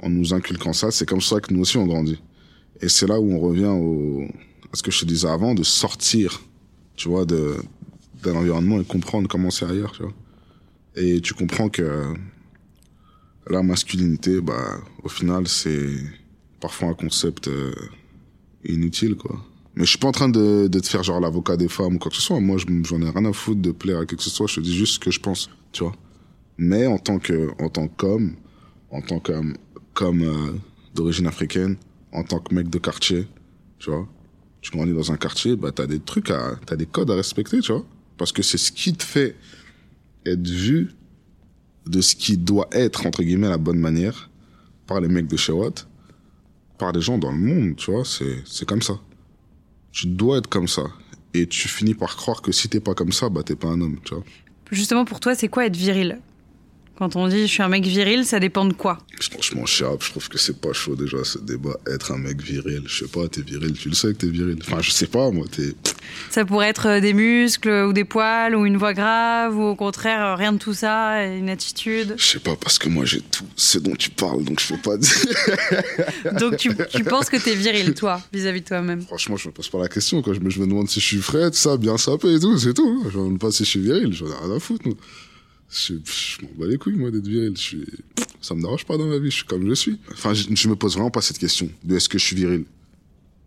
en 0.01 0.09
nous 0.09 0.33
inculquant 0.33 0.73
ça, 0.73 0.89
c'est 0.89 1.05
comme 1.05 1.21
ça 1.21 1.39
que 1.39 1.53
nous 1.53 1.61
aussi 1.61 1.77
on 1.77 1.85
grandit. 1.85 2.19
Et 2.81 2.89
c'est 2.89 3.05
là 3.05 3.19
où 3.19 3.31
on 3.31 3.39
revient 3.39 3.65
au, 3.65 4.25
à 4.71 4.75
ce 4.75 4.81
que 4.81 4.91
je 4.91 5.01
te 5.01 5.05
disais 5.05 5.27
avant, 5.27 5.53
de 5.53 5.63
sortir, 5.63 6.41
tu 6.95 7.09
vois, 7.09 7.25
de, 7.25 7.57
d'un 8.23 8.35
environnement 8.35 8.79
et 8.81 8.83
comprendre 8.83 9.27
comment 9.27 9.51
c'est 9.51 9.65
ailleurs, 9.65 9.91
tu 9.91 10.03
vois. 10.03 10.13
Et 10.95 11.21
tu 11.21 11.33
comprends 11.33 11.69
que 11.69 12.13
la 13.49 13.63
masculinité, 13.63 14.41
bah, 14.41 14.79
au 15.03 15.09
final, 15.09 15.47
c'est 15.47 15.89
parfois 16.59 16.89
un 16.89 16.93
concept 16.93 17.47
euh, 17.47 17.73
inutile, 18.63 19.15
quoi. 19.15 19.43
Mais 19.75 19.85
je 19.85 19.89
suis 19.91 19.97
pas 19.97 20.09
en 20.09 20.11
train 20.11 20.29
de, 20.29 20.67
de 20.67 20.79
te 20.79 20.87
faire 20.87 21.01
genre 21.01 21.19
l'avocat 21.21 21.55
des 21.55 21.69
femmes 21.69 21.95
ou 21.95 21.99
quoi 21.99 22.11
que 22.11 22.17
ce 22.17 22.21
soit. 22.21 22.39
Moi, 22.39 22.57
je- 22.57 22.65
j'en 22.83 23.01
ai 23.01 23.09
rien 23.09 23.25
à 23.25 23.33
foutre 23.33 23.61
de 23.61 23.71
plaire 23.71 23.99
à 23.99 24.05
qui 24.05 24.15
que 24.17 24.23
ce 24.23 24.29
soit. 24.29 24.47
Je 24.47 24.55
te 24.55 24.59
dis 24.59 24.75
juste 24.75 24.95
ce 24.95 24.99
que 24.99 25.11
je 25.11 25.19
pense, 25.19 25.49
tu 25.71 25.83
vois. 25.83 25.93
Mais 26.57 26.85
en 26.87 26.97
tant 26.97 27.19
que, 27.19 27.49
en 27.61 27.69
tant 27.69 27.87
qu'homme, 27.87 28.35
en 28.91 29.01
tant 29.01 29.19
qu'homme, 29.19 29.55
comme 29.93 30.23
euh, 30.23 30.51
d'origine 30.93 31.25
africaine, 31.27 31.77
en 32.11 32.23
tant 32.23 32.39
que 32.39 32.53
mec 32.53 32.69
de 32.69 32.77
quartier, 32.77 33.25
tu 33.79 33.89
vois, 33.89 34.07
tu 34.61 34.71
grandis 34.71 34.93
dans 34.93 35.11
un 35.11 35.17
quartier, 35.17 35.55
bah 35.55 35.71
t'as 35.71 35.87
des 35.87 35.99
trucs 35.99 36.29
à, 36.29 36.55
t'as 36.65 36.75
des 36.75 36.85
codes 36.85 37.09
à 37.09 37.15
respecter, 37.15 37.61
tu 37.61 37.71
vois, 37.71 37.85
parce 38.17 38.31
que 38.33 38.43
c'est 38.43 38.57
ce 38.57 38.71
qui 38.73 38.93
te 38.93 39.03
fait 39.03 39.35
être 40.25 40.45
vu 40.47 40.91
de 41.85 42.01
ce 42.01 42.15
qui 42.15 42.37
doit 42.37 42.67
être 42.71 43.05
entre 43.05 43.23
guillemets 43.23 43.49
la 43.49 43.57
bonne 43.57 43.79
manière 43.79 44.29
par 44.87 45.01
les 45.01 45.07
mecs 45.07 45.27
de 45.27 45.37
chez 45.37 45.51
Watt, 45.51 45.87
par 46.77 46.91
les 46.91 47.01
gens 47.01 47.17
dans 47.17 47.31
le 47.31 47.37
monde, 47.37 47.75
tu 47.75 47.91
vois, 47.91 48.05
c'est 48.05 48.43
c'est 48.45 48.65
comme 48.65 48.81
ça. 48.81 48.99
Tu 49.91 50.07
dois 50.07 50.37
être 50.37 50.47
comme 50.47 50.67
ça. 50.67 50.83
Et 51.33 51.47
tu 51.47 51.67
finis 51.67 51.93
par 51.93 52.15
croire 52.17 52.41
que 52.41 52.51
si 52.51 52.67
t'es 52.67 52.79
pas 52.79 52.93
comme 52.93 53.11
ça, 53.11 53.29
bah 53.29 53.43
t'es 53.43 53.55
pas 53.55 53.67
un 53.69 53.79
homme, 53.79 53.99
tu 54.03 54.13
vois. 54.13 54.23
Justement, 54.71 55.05
pour 55.05 55.19
toi, 55.19 55.35
c'est 55.35 55.47
quoi 55.47 55.65
être 55.65 55.75
viril? 55.75 56.19
Quand 56.97 57.15
on 57.15 57.27
dit 57.27 57.41
je 57.41 57.51
suis 57.51 57.63
un 57.63 57.69
mec 57.69 57.83
viril, 57.83 58.25
ça 58.25 58.39
dépend 58.39 58.65
de 58.65 58.73
quoi? 58.73 58.99
Franchement, 59.31 59.65
Chab, 59.65 60.01
je 60.01 60.11
trouve 60.11 60.29
que 60.29 60.37
c'est 60.37 60.59
pas 60.59 60.73
chaud 60.73 60.95
déjà 60.95 61.23
ce 61.23 61.39
débat. 61.39 61.77
Être 61.87 62.11
un 62.11 62.17
mec 62.17 62.41
viril, 62.41 62.83
je 62.85 63.05
sais 63.05 63.11
pas, 63.11 63.27
t'es 63.27 63.41
viril, 63.41 63.73
tu 63.73 63.89
le 63.89 63.95
sais 63.95 64.07
que 64.09 64.17
t'es 64.19 64.27
viril. 64.27 64.57
Enfin, 64.61 64.81
je 64.81 64.91
sais 64.91 65.07
pas, 65.07 65.31
moi, 65.31 65.45
t'es. 65.49 65.73
Ça 66.29 66.45
pourrait 66.45 66.69
être 66.69 66.87
euh, 66.87 66.99
des 66.99 67.13
muscles 67.13 67.69
ou 67.87 67.93
des 67.93 68.03
poils 68.03 68.55
ou 68.55 68.65
une 68.65 68.77
voix 68.77 68.93
grave 68.93 69.57
ou 69.57 69.63
au 69.63 69.75
contraire 69.75 70.25
euh, 70.25 70.35
rien 70.35 70.53
de 70.53 70.57
tout 70.57 70.73
ça, 70.73 71.23
une 71.25 71.49
attitude. 71.49 72.15
Je 72.17 72.25
sais 72.25 72.39
pas, 72.39 72.55
parce 72.55 72.77
que 72.77 72.89
moi 72.89 73.05
j'ai 73.05 73.21
tout 73.21 73.45
ce 73.55 73.77
dont 73.77 73.95
tu 73.95 74.09
parles, 74.09 74.43
donc 74.43 74.59
je 74.59 74.73
peux 74.73 74.81
pas 74.81 74.97
dire. 74.97 75.11
Donc 76.39 76.57
tu, 76.57 76.71
tu 76.93 77.03
penses 77.03 77.29
que 77.29 77.37
t'es 77.37 77.55
viril, 77.55 77.93
toi, 77.93 78.21
vis-à-vis 78.33 78.61
de 78.61 78.65
toi-même? 78.67 79.01
Franchement, 79.01 79.37
je 79.37 79.47
me 79.47 79.53
pose 79.53 79.69
pas 79.69 79.79
la 79.79 79.87
question, 79.87 80.21
quoi. 80.21 80.33
Je 80.33 80.39
me, 80.39 80.49
je 80.49 80.59
me 80.59 80.67
demande 80.67 80.89
si 80.89 80.99
je 80.99 81.05
suis 81.05 81.17
frais, 81.21 81.49
tout 81.51 81.57
ça, 81.57 81.77
bien 81.77 81.97
sapé 81.97 82.33
et 82.35 82.39
tout, 82.39 82.57
c'est 82.57 82.73
tout. 82.73 83.03
Je 83.11 83.17
me 83.17 83.23
demande 83.23 83.39
pas 83.39 83.51
si 83.51 83.63
je 83.63 83.69
suis 83.69 83.81
viril, 83.81 84.13
j'en 84.13 84.27
ai 84.27 84.45
rien 84.45 84.55
à 84.55 84.59
foutre, 84.59 84.87
moi. 84.87 84.95
Je, 85.71 85.93
je 86.03 86.41
m'en 86.45 86.49
bats 86.57 86.67
les 86.67 86.77
couilles, 86.77 86.95
moi, 86.97 87.11
d'être 87.11 87.27
viril. 87.27 87.53
Je 87.55 87.61
suis... 87.61 87.85
Ça 88.41 88.55
me 88.55 88.61
dérange 88.61 88.85
pas 88.85 88.97
dans 88.97 89.05
ma 89.05 89.17
vie, 89.19 89.29
je 89.31 89.37
suis 89.37 89.45
comme 89.45 89.67
je 89.67 89.73
suis. 89.73 89.99
Enfin, 90.11 90.33
je, 90.33 90.43
je 90.53 90.67
me 90.67 90.75
pose 90.75 90.93
vraiment 90.95 91.11
pas 91.11 91.21
cette 91.21 91.37
question 91.37 91.69
de 91.83 91.95
est-ce 91.95 92.09
que 92.09 92.17
je 92.17 92.25
suis 92.25 92.35
viril. 92.35 92.65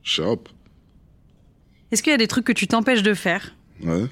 Chap, 0.02 0.49
Est-ce 1.90 2.02
qu'il 2.02 2.11
y 2.11 2.14
a 2.14 2.19
des 2.19 2.28
trucs 2.28 2.45
que 2.45 2.52
tu 2.52 2.66
t'empêches 2.66 3.02
de 3.02 3.14
faire 3.14 3.54
ouais. 3.83 4.04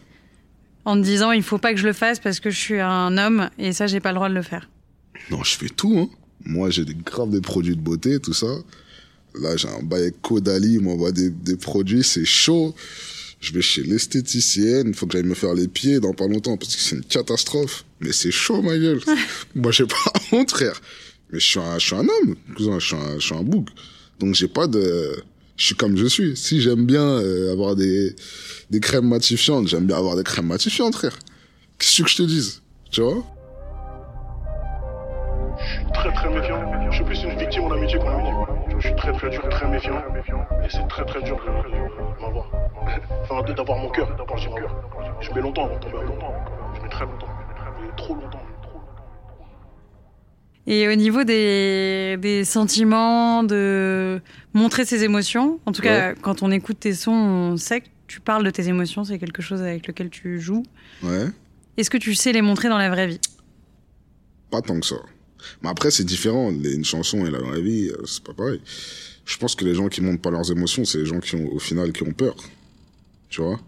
en 0.86 0.96
te 0.96 1.02
disant 1.04 1.32
il 1.32 1.42
faut 1.42 1.58
pas 1.58 1.74
que 1.74 1.78
je 1.78 1.86
le 1.86 1.92
fasse 1.92 2.18
parce 2.18 2.40
que 2.40 2.48
je 2.48 2.58
suis 2.58 2.80
un 2.80 3.18
homme 3.18 3.50
et 3.58 3.72
ça 3.72 3.86
j'ai 3.86 4.00
pas 4.00 4.10
le 4.10 4.14
droit 4.16 4.30
de 4.30 4.34
le 4.34 4.42
faire? 4.42 4.70
Non, 5.30 5.42
je 5.44 5.54
fais 5.56 5.68
tout, 5.68 5.98
hein. 5.98 6.08
Moi, 6.44 6.70
j'ai 6.70 6.84
des 6.84 6.94
graves 6.94 7.30
des 7.30 7.40
produits 7.42 7.76
de 7.76 7.80
beauté, 7.80 8.18
tout 8.20 8.32
ça. 8.32 8.48
Là, 9.38 9.56
j'ai 9.56 9.68
un 9.68 9.82
bail 9.82 10.02
avec 10.02 10.20
Caudalie, 10.22 10.74
il 10.74 10.80
m'envoie 10.80 11.12
des, 11.12 11.30
des 11.30 11.56
produits, 11.56 12.02
c'est 12.02 12.24
chaud. 12.24 12.74
Je 13.42 13.52
vais 13.52 13.60
chez 13.60 13.82
l'esthéticienne, 13.82 14.86
il 14.90 14.94
faut 14.94 15.06
que 15.06 15.18
j'aille 15.18 15.26
me 15.26 15.34
faire 15.34 15.52
les 15.52 15.66
pieds 15.66 15.98
dans 15.98 16.14
pas 16.14 16.28
longtemps 16.28 16.56
parce 16.56 16.76
que 16.76 16.80
c'est 16.80 16.94
une 16.94 17.04
catastrophe. 17.04 17.84
Mais 18.00 18.12
c'est 18.12 18.30
chaud, 18.30 18.62
ma 18.62 18.78
gueule. 18.78 19.00
Moi, 19.56 19.72
j'ai 19.72 19.84
pas 19.84 20.12
honte, 20.32 20.52
frère. 20.52 20.80
Mais 21.32 21.40
je 21.40 21.46
suis 21.46 21.58
un, 21.58 21.76
je 21.76 21.86
suis 21.86 21.96
un 21.96 22.06
homme, 22.06 22.36
cousin, 22.54 22.78
je 22.78 22.86
suis 22.86 22.94
un, 22.94 23.18
je 23.18 23.26
suis 23.26 23.34
un 23.34 23.42
bouc. 23.42 23.66
Donc, 24.20 24.36
j'ai 24.36 24.46
pas 24.46 24.68
de, 24.68 25.24
je 25.56 25.66
suis 25.66 25.74
comme 25.74 25.96
je 25.96 26.06
suis. 26.06 26.36
Si 26.36 26.60
j'aime 26.60 26.86
bien 26.86 27.02
euh, 27.02 27.50
avoir 27.50 27.74
des, 27.74 28.14
des 28.70 28.78
crèmes 28.78 29.08
matifiantes, 29.08 29.66
j'aime 29.66 29.86
bien 29.86 29.96
avoir 29.96 30.14
des 30.14 30.22
crèmes 30.22 30.46
matifiantes, 30.46 30.94
frère. 30.94 31.18
Qu'est-ce 31.78 32.02
que 32.02 32.08
je 32.08 32.16
te 32.18 32.22
dise? 32.22 32.62
Tu 32.92 33.00
vois? 33.00 33.26
Très 39.22 39.30
très 39.30 39.30
dur, 39.30 39.50
très 39.50 40.10
méfiant. 40.10 40.46
Et 40.64 40.68
c'est 40.70 40.88
très 40.88 41.04
très 41.04 41.22
dur 41.22 41.38
de 41.44 42.20
m'avoir. 42.20 42.50
Enfin, 43.22 43.42
d'avoir 43.52 43.78
mon 43.78 43.90
cœur. 43.90 44.16
Quand 44.28 44.36
je 44.36 44.48
dis 44.48 44.48
mon 44.48 44.56
cœur. 44.56 45.20
Je 45.20 45.30
mets 45.32 45.40
longtemps 45.40 45.66
avant 45.66 45.76
de 45.76 45.80
tomber 45.80 45.98
amoureux. 45.98 46.18
Je 46.76 46.82
mets 46.82 46.88
très 46.88 47.04
longtemps. 47.04 47.28
Trop 47.96 48.14
longtemps. 48.14 48.42
Trop 48.62 48.78
longtemps. 48.78 48.88
Et 50.66 50.88
au 50.88 50.94
niveau 50.94 51.24
des, 51.24 52.16
des 52.20 52.44
sentiments, 52.44 53.42
de 53.44 54.20
montrer 54.54 54.84
ses 54.84 55.04
émotions, 55.04 55.60
en 55.66 55.72
tout 55.72 55.82
cas, 55.82 56.14
quand 56.14 56.42
on 56.42 56.50
écoute 56.50 56.78
tes 56.80 56.94
sons, 56.94 57.12
on 57.12 57.56
sait 57.56 57.80
que 57.80 57.88
tu 58.06 58.20
parles 58.20 58.44
de 58.44 58.50
tes 58.50 58.68
émotions, 58.68 59.04
c'est 59.04 59.18
quelque 59.18 59.42
chose 59.42 59.60
avec 59.60 59.86
lequel 59.86 60.10
tu 60.10 60.40
joues. 60.40 60.64
Ouais. 61.02 61.26
Est-ce 61.76 61.90
que 61.90 61.98
tu 61.98 62.14
sais 62.14 62.32
les 62.32 62.42
montrer 62.42 62.68
dans 62.68 62.78
la 62.78 62.90
vraie 62.90 63.06
vie? 63.06 63.20
Pas 64.50 64.62
tant 64.62 64.78
que 64.78 64.86
ça. 64.86 64.96
Mais 65.62 65.68
après, 65.68 65.90
c'est 65.90 66.04
différent. 66.04 66.50
Une 66.50 66.84
chanson 66.84 67.26
et 67.26 67.30
la 67.30 67.38
vraie 67.38 67.60
vie, 67.60 67.88
euh, 67.88 68.04
c'est 68.06 68.22
pas 68.22 68.34
pareil. 68.34 68.60
Je 69.24 69.36
pense 69.36 69.54
que 69.54 69.64
les 69.64 69.74
gens 69.74 69.88
qui 69.88 70.00
montrent 70.00 70.20
pas 70.20 70.30
leurs 70.30 70.50
émotions, 70.50 70.84
c'est 70.84 70.98
les 70.98 71.06
gens 71.06 71.20
qui 71.20 71.36
ont, 71.36 71.52
au 71.52 71.58
final, 71.58 71.92
qui 71.92 72.02
ont 72.02 72.12
peur. 72.12 72.36
Tu 73.28 73.40
vois? 73.40 73.60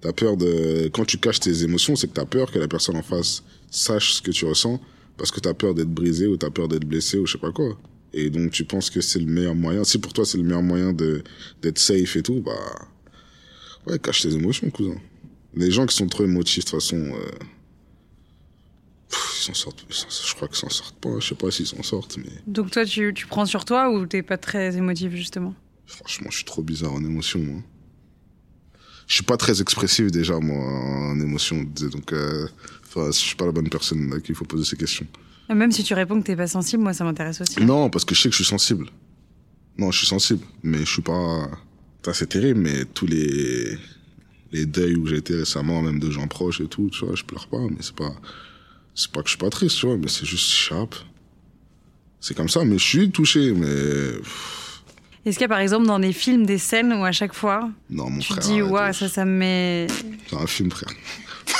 T'as 0.00 0.12
peur 0.12 0.36
de, 0.36 0.88
quand 0.92 1.04
tu 1.04 1.18
caches 1.18 1.40
tes 1.40 1.64
émotions, 1.64 1.96
c'est 1.96 2.08
que 2.08 2.14
t'as 2.14 2.24
peur 2.24 2.50
que 2.50 2.58
la 2.58 2.68
personne 2.68 2.96
en 2.96 3.02
face 3.02 3.42
sache 3.70 4.14
ce 4.14 4.22
que 4.22 4.30
tu 4.30 4.44
ressens 4.44 4.80
parce 5.16 5.30
que 5.30 5.40
t'as 5.40 5.54
peur 5.54 5.74
d'être 5.74 5.90
brisé 5.90 6.26
ou 6.26 6.36
t'as 6.36 6.50
peur 6.50 6.68
d'être 6.68 6.84
blessé 6.84 7.18
ou 7.18 7.26
je 7.26 7.32
sais 7.32 7.38
pas 7.38 7.50
quoi. 7.50 7.76
Et 8.12 8.30
donc, 8.30 8.52
tu 8.52 8.64
penses 8.64 8.90
que 8.90 9.00
c'est 9.00 9.18
le 9.18 9.26
meilleur 9.26 9.54
moyen. 9.54 9.84
Si 9.84 9.98
pour 9.98 10.12
toi, 10.12 10.24
c'est 10.24 10.38
le 10.38 10.44
meilleur 10.44 10.62
moyen 10.62 10.92
de, 10.92 11.22
d'être 11.60 11.78
safe 11.78 12.16
et 12.16 12.22
tout, 12.22 12.40
bah, 12.40 12.52
ouais, 13.86 13.98
cache 13.98 14.22
tes 14.22 14.34
émotions, 14.34 14.70
cousin. 14.70 14.96
Les 15.54 15.70
gens 15.70 15.84
qui 15.86 15.96
sont 15.96 16.06
trop 16.06 16.24
émotifs, 16.24 16.64
de 16.64 16.70
toute 16.70 16.80
façon, 16.80 16.96
euh, 16.96 17.30
pff, 19.10 19.36
ils 19.40 19.44
s'en 19.44 19.54
sortent. 19.54 19.84
Je 19.88 20.34
crois 20.34 20.48
qu'ils 20.48 20.56
s'en 20.56 20.68
sortent 20.68 20.98
pas. 20.98 21.18
Je 21.20 21.28
sais 21.28 21.34
pas 21.34 21.50
s'ils 21.50 21.66
s'en 21.66 21.82
sortent, 21.82 22.18
mais 22.18 22.30
Donc 22.46 22.70
toi, 22.70 22.84
tu, 22.84 23.12
tu 23.14 23.26
prends 23.26 23.46
sur 23.46 23.64
toi 23.64 23.90
ou 23.90 24.06
t'es 24.06 24.22
pas 24.22 24.36
très 24.38 24.76
émotif 24.76 25.12
justement? 25.14 25.54
Franchement, 25.86 26.28
je 26.30 26.36
suis 26.36 26.44
trop 26.44 26.62
bizarre 26.62 26.92
en 26.92 27.02
émotion, 27.04 27.40
moi. 27.40 27.62
Je 29.06 29.14
suis 29.14 29.24
pas 29.24 29.38
très 29.38 29.62
expressif 29.62 30.10
déjà, 30.10 30.38
moi, 30.38 30.62
en 30.62 31.18
émotion. 31.18 31.64
Donc, 31.64 32.12
euh, 32.12 32.46
je 32.94 33.12
suis 33.12 33.36
pas 33.36 33.46
la 33.46 33.52
bonne 33.52 33.70
personne 33.70 34.12
à 34.12 34.20
qui 34.20 34.32
il 34.32 34.34
faut 34.34 34.44
poser 34.44 34.64
ces 34.64 34.76
questions. 34.76 35.06
Même 35.48 35.72
si 35.72 35.82
tu 35.82 35.94
réponds 35.94 36.20
que 36.20 36.26
t'es 36.26 36.36
pas 36.36 36.46
sensible, 36.46 36.82
moi 36.82 36.92
ça 36.92 37.04
m'intéresse 37.04 37.40
aussi. 37.40 37.60
Non, 37.64 37.88
parce 37.88 38.04
que 38.04 38.14
je 38.14 38.20
sais 38.20 38.28
que 38.28 38.34
je 38.34 38.42
suis 38.42 38.50
sensible. 38.50 38.90
Non, 39.78 39.90
je 39.90 39.98
suis 39.98 40.06
sensible, 40.06 40.44
mais 40.62 40.80
je 40.80 40.92
suis 40.92 41.02
pas. 41.02 41.48
C'est 42.12 42.28
terrible, 42.28 42.60
mais 42.60 42.84
tous 42.86 43.06
les 43.06 43.78
les 44.52 44.66
deuils 44.66 44.96
où 44.96 45.06
j'ai 45.06 45.16
été 45.16 45.34
récemment, 45.34 45.82
même 45.82 45.98
de 45.98 46.10
gens 46.10 46.26
proches 46.26 46.60
et 46.60 46.66
tout, 46.68 46.88
tu 46.90 47.04
vois, 47.04 47.14
je 47.14 47.22
pleure 47.24 47.48
pas, 47.48 47.60
mais 47.60 47.76
c'est 47.80 47.94
pas 47.94 48.14
c'est 48.98 49.12
pas 49.12 49.20
que 49.22 49.28
je 49.28 49.32
suis 49.32 49.38
pas 49.38 49.48
triste, 49.50 49.78
tu 49.78 49.86
vois, 49.86 49.96
mais 49.96 50.08
c'est 50.08 50.26
juste 50.26 50.50
sharp. 50.50 50.94
C'est 52.20 52.36
comme 52.36 52.48
ça, 52.48 52.64
mais 52.64 52.78
je 52.78 52.84
suis 52.84 53.10
touché, 53.12 53.52
mais 53.52 53.68
Est-ce 55.24 55.36
qu'il 55.38 55.42
y 55.42 55.44
a 55.44 55.48
par 55.48 55.60
exemple 55.60 55.86
dans 55.86 56.00
des 56.00 56.12
films 56.12 56.44
des 56.44 56.58
scènes 56.58 56.92
où 56.92 57.04
à 57.04 57.12
chaque 57.12 57.32
fois 57.32 57.70
non, 57.90 58.10
mon 58.10 58.18
tu 58.18 58.28
te 58.28 58.32
frère. 58.34 58.44
dis 58.44 58.60
arrête, 58.60 58.72
waouh 58.72 58.86
wesh. 58.88 58.98
ça 58.98 59.08
ça 59.08 59.24
me 59.24 59.30
met 59.38 59.86
C'est 60.28 60.36
un 60.36 60.46
film, 60.48 60.70
frère. 60.72 60.90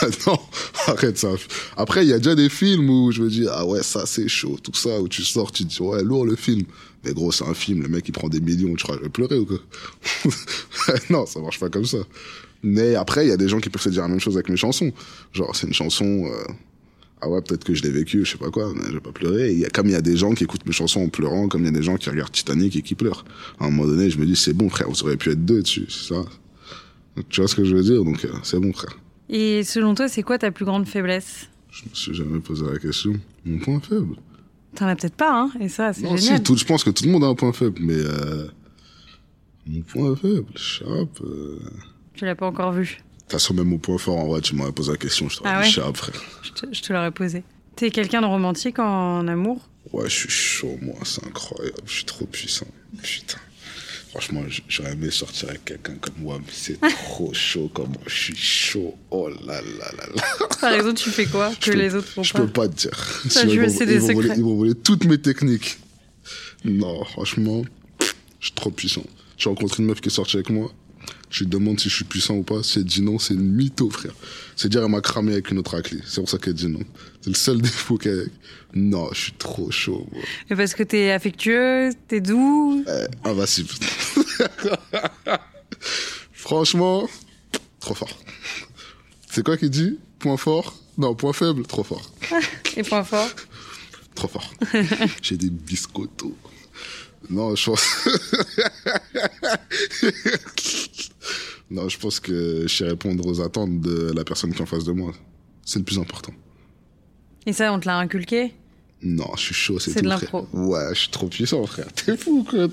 non, 0.26 0.36
arrête 0.88 1.16
ça. 1.16 1.28
Après, 1.76 2.04
il 2.04 2.08
y 2.08 2.12
a 2.12 2.18
déjà 2.18 2.34
des 2.34 2.48
films 2.48 2.90
où 2.90 3.12
je 3.12 3.22
me 3.22 3.28
dis, 3.30 3.46
ah 3.48 3.64
ouais, 3.64 3.84
ça 3.84 4.04
c'est 4.04 4.26
chaud, 4.28 4.58
tout 4.60 4.74
ça, 4.74 5.00
où 5.00 5.08
tu 5.08 5.22
sors, 5.22 5.52
tu 5.52 5.64
te 5.64 5.68
dis, 5.68 5.80
ouais, 5.80 6.02
lourd 6.02 6.26
le 6.26 6.34
film. 6.34 6.64
Mais 7.04 7.12
gros, 7.14 7.30
c'est 7.30 7.44
un 7.46 7.54
film, 7.54 7.82
le 7.82 7.88
mec 7.88 8.06
il 8.08 8.12
prend 8.12 8.28
des 8.28 8.40
millions, 8.40 8.74
tu 8.74 8.82
crois, 8.82 8.96
je 8.96 9.02
vais 9.02 9.08
pleurer 9.08 9.38
ou 9.38 9.46
quoi? 9.46 9.58
Non, 11.10 11.24
ça 11.24 11.38
marche 11.38 11.60
pas 11.60 11.68
comme 11.68 11.84
ça. 11.84 11.98
Mais 12.64 12.96
après, 12.96 13.26
il 13.26 13.28
y 13.28 13.32
a 13.32 13.36
des 13.36 13.48
gens 13.48 13.60
qui 13.60 13.70
peuvent 13.70 13.80
se 13.80 13.88
dire 13.90 14.02
la 14.02 14.08
même 14.08 14.18
chose 14.18 14.34
avec 14.36 14.48
mes 14.48 14.56
chansons. 14.56 14.92
Genre, 15.32 15.54
c'est 15.54 15.68
une 15.68 15.72
chanson, 15.74 16.24
euh, 16.26 16.44
ah 17.20 17.28
ouais, 17.28 17.40
peut-être 17.42 17.64
que 17.64 17.74
je 17.74 17.82
l'ai 17.82 17.90
vécu, 17.90 18.24
je 18.24 18.30
sais 18.32 18.38
pas 18.38 18.50
quoi, 18.50 18.72
mais 18.74 18.82
je 18.88 18.92
vais 18.94 19.00
pas 19.00 19.12
pleurer. 19.12 19.50
Et 19.50 19.52
il 19.52 19.58
y 19.58 19.64
a, 19.66 19.70
comme 19.70 19.86
il 19.86 19.92
y 19.92 19.96
a 19.96 20.00
des 20.00 20.16
gens 20.16 20.32
qui 20.34 20.44
écoutent 20.44 20.64
mes 20.66 20.72
chansons 20.72 21.02
en 21.02 21.08
pleurant, 21.08 21.48
comme 21.48 21.62
il 21.62 21.66
y 21.66 21.68
a 21.68 21.72
des 21.72 21.82
gens 21.82 21.96
qui 21.96 22.08
regardent 22.10 22.32
Titanic 22.32 22.76
et 22.76 22.82
qui 22.82 22.94
pleurent. 22.94 23.24
À 23.58 23.64
un 23.66 23.70
moment 23.70 23.86
donné, 23.86 24.10
je 24.10 24.18
me 24.18 24.26
dis, 24.26 24.36
c'est 24.36 24.52
bon, 24.52 24.68
frère, 24.68 24.88
vous 24.88 25.02
auriez 25.02 25.16
pu 25.16 25.30
être 25.30 25.44
deux 25.44 25.62
dessus, 25.62 25.86
c'est 25.88 26.14
ça? 26.14 26.22
Tu 27.28 27.40
vois 27.40 27.48
ce 27.48 27.56
que 27.56 27.64
je 27.64 27.74
veux 27.74 27.82
dire? 27.82 28.04
Donc, 28.04 28.24
euh, 28.24 28.28
c'est 28.44 28.60
bon, 28.60 28.72
frère. 28.72 28.96
Et 29.28 29.64
selon 29.64 29.94
toi, 29.94 30.08
c'est 30.08 30.22
quoi 30.22 30.38
ta 30.38 30.50
plus 30.50 30.64
grande 30.64 30.86
faiblesse? 30.86 31.48
Je 31.70 31.84
me 31.88 31.94
suis 31.94 32.14
jamais 32.14 32.38
posé 32.38 32.64
la 32.64 32.78
question. 32.78 33.12
Mon 33.44 33.58
point 33.58 33.80
faible? 33.80 34.16
T'en 34.74 34.86
as 34.86 34.96
peut-être 34.96 35.16
pas, 35.16 35.32
hein 35.42 35.50
Et 35.60 35.68
ça, 35.68 35.92
c'est 35.92 36.02
génial. 36.02 36.18
si, 36.38 36.42
tout, 36.42 36.56
je 36.56 36.64
pense 36.64 36.84
que 36.84 36.90
tout 36.90 37.04
le 37.04 37.10
monde 37.10 37.24
a 37.24 37.26
un 37.26 37.34
point 37.34 37.52
faible, 37.52 37.78
mais 37.80 37.94
euh, 37.96 38.46
mon 39.66 39.80
point 39.82 40.14
faible, 40.16 40.46
Chap. 40.54 40.86
euh, 41.22 41.58
De 41.58 41.60
Tu 42.14 42.24
l'as 42.24 42.34
pas 42.36 42.46
encore 42.46 42.72
vu. 42.72 42.98
Toute 43.28 43.40
façon, 43.40 43.54
même 43.54 43.68
mon 43.68 43.78
point 43.78 43.98
fort, 43.98 44.16
en 44.16 44.26
vrai, 44.26 44.40
tu 44.40 44.54
m'aurais 44.54 44.72
posé 44.72 44.92
la 44.92 44.96
question, 44.98 45.28
je 45.28 45.36
t'aurais 45.38 45.50
Ah 45.54 45.62
dit 45.62 45.72
frère. 45.72 46.22
Je 46.42 46.50
te, 46.52 46.66
je 46.72 46.80
te 46.82 46.92
l'aurais 46.92 47.10
posé. 47.10 47.42
T'es 47.76 47.90
quelqu'un 47.90 48.20
de 48.22 48.26
romantique 48.26 48.78
en 48.78 49.26
amour? 49.28 49.60
Ouais, 49.92 50.08
je 50.08 50.14
suis 50.14 50.28
chaud, 50.30 50.78
moi, 50.82 50.96
c'est 51.04 51.24
incroyable. 51.26 51.78
Je 51.86 51.92
suis 51.92 52.04
trop 52.04 52.26
puissant. 52.26 52.66
Putain. 53.02 53.38
Franchement, 54.10 54.42
j'aurais 54.68 54.92
aimé 54.92 55.10
sortir 55.10 55.50
avec 55.50 55.64
quelqu'un 55.66 55.94
comme 56.00 56.14
moi, 56.18 56.38
mais 56.40 56.50
c'est 56.52 56.80
trop 57.04 57.32
chaud 57.34 57.70
comme 57.72 57.88
moi. 57.88 58.02
Je 58.06 58.14
suis 58.14 58.36
chaud. 58.36 58.96
Oh 59.10 59.28
là 59.28 59.60
là 59.60 59.92
là 59.96 60.04
là. 60.14 60.22
Par 60.60 60.72
exemple, 60.72 60.94
tu 60.94 61.10
fais 61.10 61.26
quoi 61.26 61.50
que 61.50 61.66
Je 61.66 61.72
peux- 61.72 61.78
les 61.78 61.94
autres 61.94 62.08
font 62.08 62.22
Je 62.22 62.32
pas 62.32 62.40
peux 62.40 62.46
pas? 62.48 62.68
te 62.68 62.74
dire. 62.74 63.22
Ça, 63.28 63.46
je 63.46 63.52
ils 63.52 63.60
veux, 63.60 63.68
c'est 63.68 63.86
des 63.86 63.98
vont 63.98 64.06
voler- 64.08 64.22
secrets. 64.22 64.38
Ils 64.38 64.44
vont 64.44 64.56
voler 64.56 64.74
toutes 64.74 65.04
mes 65.04 65.18
techniques. 65.18 65.78
Non, 66.64 67.04
franchement, 67.04 67.62
je 68.40 68.46
suis 68.46 68.54
trop 68.54 68.70
puissant. 68.70 69.04
J'ai 69.36 69.48
rencontré 69.50 69.82
une 69.82 69.88
meuf 69.88 70.00
qui 70.00 70.08
est 70.08 70.12
sortie 70.12 70.36
avec 70.36 70.50
moi. 70.50 70.72
Je 71.30 71.40
lui 71.40 71.50
demande 71.50 71.78
si 71.78 71.88
je 71.88 71.96
suis 71.96 72.04
puissant 72.04 72.34
ou 72.34 72.42
pas. 72.42 72.62
Si 72.62 72.78
elle 72.78 72.84
dit 72.84 73.02
non, 73.02 73.18
c'est 73.18 73.34
une 73.34 73.52
mytho, 73.52 73.90
frère. 73.90 74.14
C'est 74.56 74.68
dire, 74.68 74.82
elle 74.82 74.90
m'a 74.90 75.00
cramé 75.00 75.32
avec 75.32 75.50
une 75.50 75.58
autre 75.58 75.72
raclée. 75.72 76.00
C'est 76.06 76.20
pour 76.20 76.28
ça 76.28 76.38
qu'elle 76.38 76.54
dit 76.54 76.68
non. 76.68 76.80
C'est 77.20 77.30
le 77.30 77.36
seul 77.36 77.60
défaut 77.62 77.98
qu'elle 77.98 78.20
a. 78.20 78.24
Non, 78.74 79.08
je 79.12 79.20
suis 79.20 79.32
trop 79.32 79.70
chaud, 79.70 80.06
moi. 80.12 80.22
Et 80.50 80.54
parce 80.54 80.74
que 80.74 80.82
t'es 80.82 81.10
affectueux, 81.10 81.90
t'es 82.06 82.20
doux. 82.20 82.84
Euh, 82.86 83.06
invincible. 83.24 83.70
Franchement, 86.32 87.08
trop 87.80 87.94
fort. 87.94 88.18
C'est 89.30 89.44
quoi 89.44 89.56
qui 89.56 89.70
dit? 89.70 89.98
Point 90.18 90.36
fort? 90.36 90.74
Non, 90.96 91.14
point 91.14 91.32
faible, 91.32 91.64
trop 91.66 91.84
fort. 91.84 92.10
Et 92.76 92.82
point 92.82 93.04
fort? 93.04 93.28
Trop 94.14 94.28
fort. 94.28 94.52
J'ai 95.22 95.36
des 95.36 95.50
biscottos. 95.50 96.36
Non, 97.30 97.54
je 97.54 97.66
pense. 97.66 98.08
Non, 101.70 101.88
je 101.88 101.98
pense 101.98 102.20
que 102.20 102.62
je 102.66 102.74
sais 102.74 102.84
répondre 102.88 103.26
aux 103.26 103.40
attentes 103.40 103.80
de 103.80 104.12
la 104.14 104.24
personne 104.24 104.52
qui 104.52 104.58
est 104.58 104.62
en 104.62 104.66
face 104.66 104.84
de 104.84 104.92
moi. 104.92 105.12
C'est 105.64 105.78
le 105.78 105.84
plus 105.84 105.98
important. 105.98 106.32
Et 107.46 107.52
ça, 107.52 107.72
on 107.72 107.80
te 107.80 107.86
l'a 107.86 107.98
inculqué? 107.98 108.54
Non, 109.02 109.30
je 109.36 109.42
suis 109.42 109.54
chaud, 109.54 109.78
c'est 109.78 109.90
C'est 109.92 110.00
tout. 110.02 110.08
de 110.08 110.14
frère. 110.16 110.20
l'impro. 110.34 110.48
Ouais, 110.52 110.88
je 110.94 110.98
suis 111.00 111.10
trop 111.10 111.28
puissant, 111.28 111.64
frère. 111.66 111.86
T'es 111.92 112.16
fou, 112.16 112.44
quoi. 112.48 112.66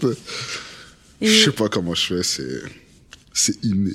Et- 1.22 1.28
Je 1.28 1.44
sais 1.46 1.52
pas 1.52 1.70
comment 1.70 1.94
je 1.94 2.16
fais, 2.16 2.24
c'est. 2.24 2.62
C'est 3.34 3.64
inné. 3.64 3.92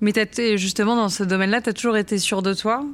Mais 0.00 0.12
t'as 0.12 0.22
été- 0.22 0.58
justement, 0.58 0.96
dans 0.96 1.08
ce 1.08 1.22
domaine-là, 1.24 1.60
t'as 1.60 1.72
toujours 1.72 1.96
été 1.96 2.18
sûr 2.18 2.42
de 2.42 2.54
toi? 2.54 2.84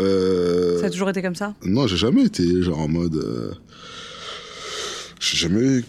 Euh... 0.00 0.80
Ça 0.80 0.86
a 0.86 0.90
toujours 0.90 1.10
été 1.10 1.20
comme 1.22 1.34
ça? 1.34 1.54
Non, 1.64 1.86
j'ai 1.86 1.96
jamais 1.96 2.24
été 2.24 2.62
genre 2.62 2.78
en 2.80 2.88
mode. 2.88 3.16
euh, 3.16 3.52
J'ai 5.20 5.36
jamais 5.36 5.82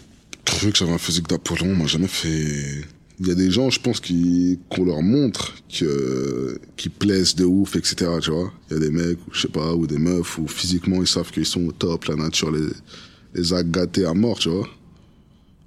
cru 0.44 0.70
que 0.70 0.78
j'avais 0.78 0.92
un 0.92 0.98
physique 0.98 1.28
d'Apollon. 1.28 1.74
Moi, 1.74 1.86
jamais 1.86 2.06
fait. 2.08 2.84
Il 3.20 3.28
y 3.28 3.30
a 3.30 3.34
des 3.34 3.50
gens, 3.50 3.70
je 3.70 3.78
pense, 3.80 4.00
qui 4.00 4.58
qu'on 4.68 4.84
leur 4.84 5.02
montre 5.02 5.54
que 5.68 6.58
qui 6.76 6.88
plaisent 6.88 7.36
de 7.36 7.44
ouf, 7.44 7.76
etc. 7.76 8.10
Tu 8.20 8.30
vois. 8.30 8.52
Il 8.70 8.74
y 8.74 8.76
a 8.76 8.80
des 8.80 8.90
mecs, 8.90 9.18
ou 9.28 9.32
je 9.32 9.42
sais 9.42 9.48
pas, 9.48 9.72
ou 9.74 9.86
des 9.86 9.98
meufs, 9.98 10.38
où 10.38 10.48
physiquement 10.48 11.00
ils 11.00 11.06
savent 11.06 11.30
qu'ils 11.30 11.46
sont 11.46 11.64
au 11.66 11.72
top, 11.72 12.06
la 12.06 12.16
nature 12.16 12.50
les 12.50 12.66
les 13.34 13.52
a 13.52 13.62
gâtés 13.64 14.04
à 14.04 14.14
mort, 14.14 14.38
tu 14.38 14.48
vois. 14.48 14.68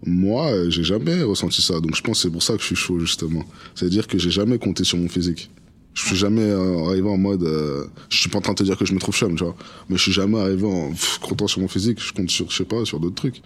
Moi, 0.05 0.69
j'ai 0.69 0.83
jamais 0.83 1.21
ressenti 1.23 1.61
ça, 1.61 1.79
donc 1.79 1.95
je 1.95 2.01
pense 2.01 2.21
c'est 2.21 2.29
pour 2.29 2.43
ça 2.43 2.53
que 2.53 2.61
je 2.61 2.67
suis 2.67 2.75
chaud 2.75 2.99
justement. 2.99 3.43
C'est-à-dire 3.75 4.07
que 4.07 4.17
j'ai 4.17 4.29
jamais 4.29 4.57
compté 4.59 4.83
sur 4.83 4.97
mon 4.97 5.09
physique. 5.09 5.49
Je 5.95 6.05
suis 6.05 6.15
jamais 6.15 6.43
euh, 6.43 6.85
arrivé 6.85 7.09
en 7.09 7.17
mode. 7.17 7.41
euh, 7.43 7.85
je 8.09 8.19
suis 8.19 8.29
pas 8.29 8.37
en 8.37 8.41
train 8.41 8.53
de 8.53 8.59
te 8.59 8.63
dire 8.63 8.77
que 8.77 8.85
je 8.85 8.93
me 8.93 8.99
trouve 8.99 9.15
chum, 9.15 9.35
tu 9.35 9.43
vois. 9.43 9.55
Mais 9.89 9.97
je 9.97 10.03
suis 10.03 10.11
jamais 10.11 10.37
arrivé 10.39 10.63
en 10.65 10.91
pff, 10.91 11.17
comptant 11.19 11.47
sur 11.47 11.59
mon 11.61 11.67
physique. 11.67 11.99
Je 11.99 12.13
compte 12.13 12.29
sur, 12.29 12.49
je 12.51 12.57
sais 12.57 12.65
pas, 12.65 12.85
sur 12.85 12.99
d'autres 12.99 13.15
trucs. 13.15 13.41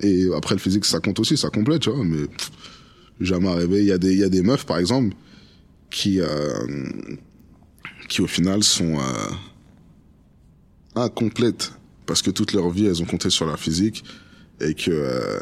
Et 0.00 0.26
après 0.36 0.54
le 0.54 0.60
physique, 0.60 0.84
ça 0.84 1.00
compte 1.00 1.18
aussi, 1.18 1.36
ça 1.36 1.50
complète, 1.50 1.80
tu 1.82 1.90
vois. 1.90 2.04
Mais 2.04 2.26
pff, 2.28 2.50
jamais 3.20 3.48
arrivé. 3.48 3.80
Il 3.80 3.86
y 3.86 3.92
a 3.92 3.98
des, 3.98 4.12
il 4.12 4.18
y 4.18 4.24
a 4.24 4.28
des 4.28 4.42
meufs, 4.42 4.66
par 4.66 4.78
exemple, 4.78 5.14
qui, 5.90 6.20
euh, 6.20 6.66
qui 8.08 8.22
au 8.22 8.26
final 8.26 8.62
sont 8.62 8.98
euh, 8.98 9.30
incomplètes 10.94 11.72
parce 12.06 12.22
que 12.22 12.30
toute 12.30 12.52
leur 12.52 12.70
vie, 12.70 12.86
elles 12.86 13.02
ont 13.02 13.06
compté 13.06 13.30
sur 13.30 13.46
leur 13.46 13.58
physique 13.58 14.04
et 14.60 14.74
que 14.74 14.90
euh, 14.90 15.38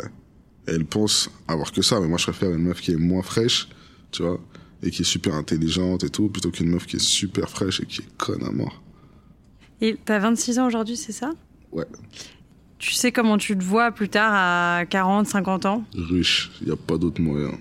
elles 0.67 0.85
pensent 0.85 1.31
avoir 1.49 1.73
que 1.73 1.83
ça. 1.83 2.01
Mais 2.01 2.09
moi, 2.09 2.19
je 2.19 2.25
préfère 2.25 2.51
une 2.51 2.65
meuf 2.65 2.81
qui 2.81 2.93
est 2.93 2.97
moins 2.97 3.23
fraîche, 3.23 3.69
tu 4.11 4.23
vois, 4.23 4.41
et 4.83 4.91
qui 4.91 5.03
est 5.03 5.07
super 5.07 5.35
intelligente 5.35 6.05
et 6.05 6.11
tout, 6.11 6.29
plutôt 6.29 6.51
qu'une 6.51 6.69
meuf 6.69 6.87
qui 6.87 6.97
est 6.97 7.05
super 7.05 7.49
fraîche 7.49 7.81
et 7.81 7.87
qui 7.87 8.01
est 8.01 8.17
conne 8.17 8.45
à 8.45 8.51
mort. 8.51 8.83
Et 9.81 9.97
t'as 10.05 10.19
26 10.19 10.59
ans 10.59 10.67
aujourd'hui, 10.67 10.97
c'est 10.97 11.13
ça? 11.13 11.33
Ouais, 11.71 11.87
Tu 12.79 12.93
sais 12.93 13.11
comment 13.11 13.39
tu 13.39 13.57
te 13.57 13.65
vois 13.65 13.91
plus 13.91 14.09
tard 14.09 14.33
à 14.35 14.85
40, 14.89 15.27
50 15.27 15.67
ans 15.67 15.85
riche, 15.95 16.51
il 16.61 16.67
n'y 16.67 16.73
a 16.73 16.77
pas 16.77 16.99
d'autre 16.99 17.21
moyen. 17.21 17.53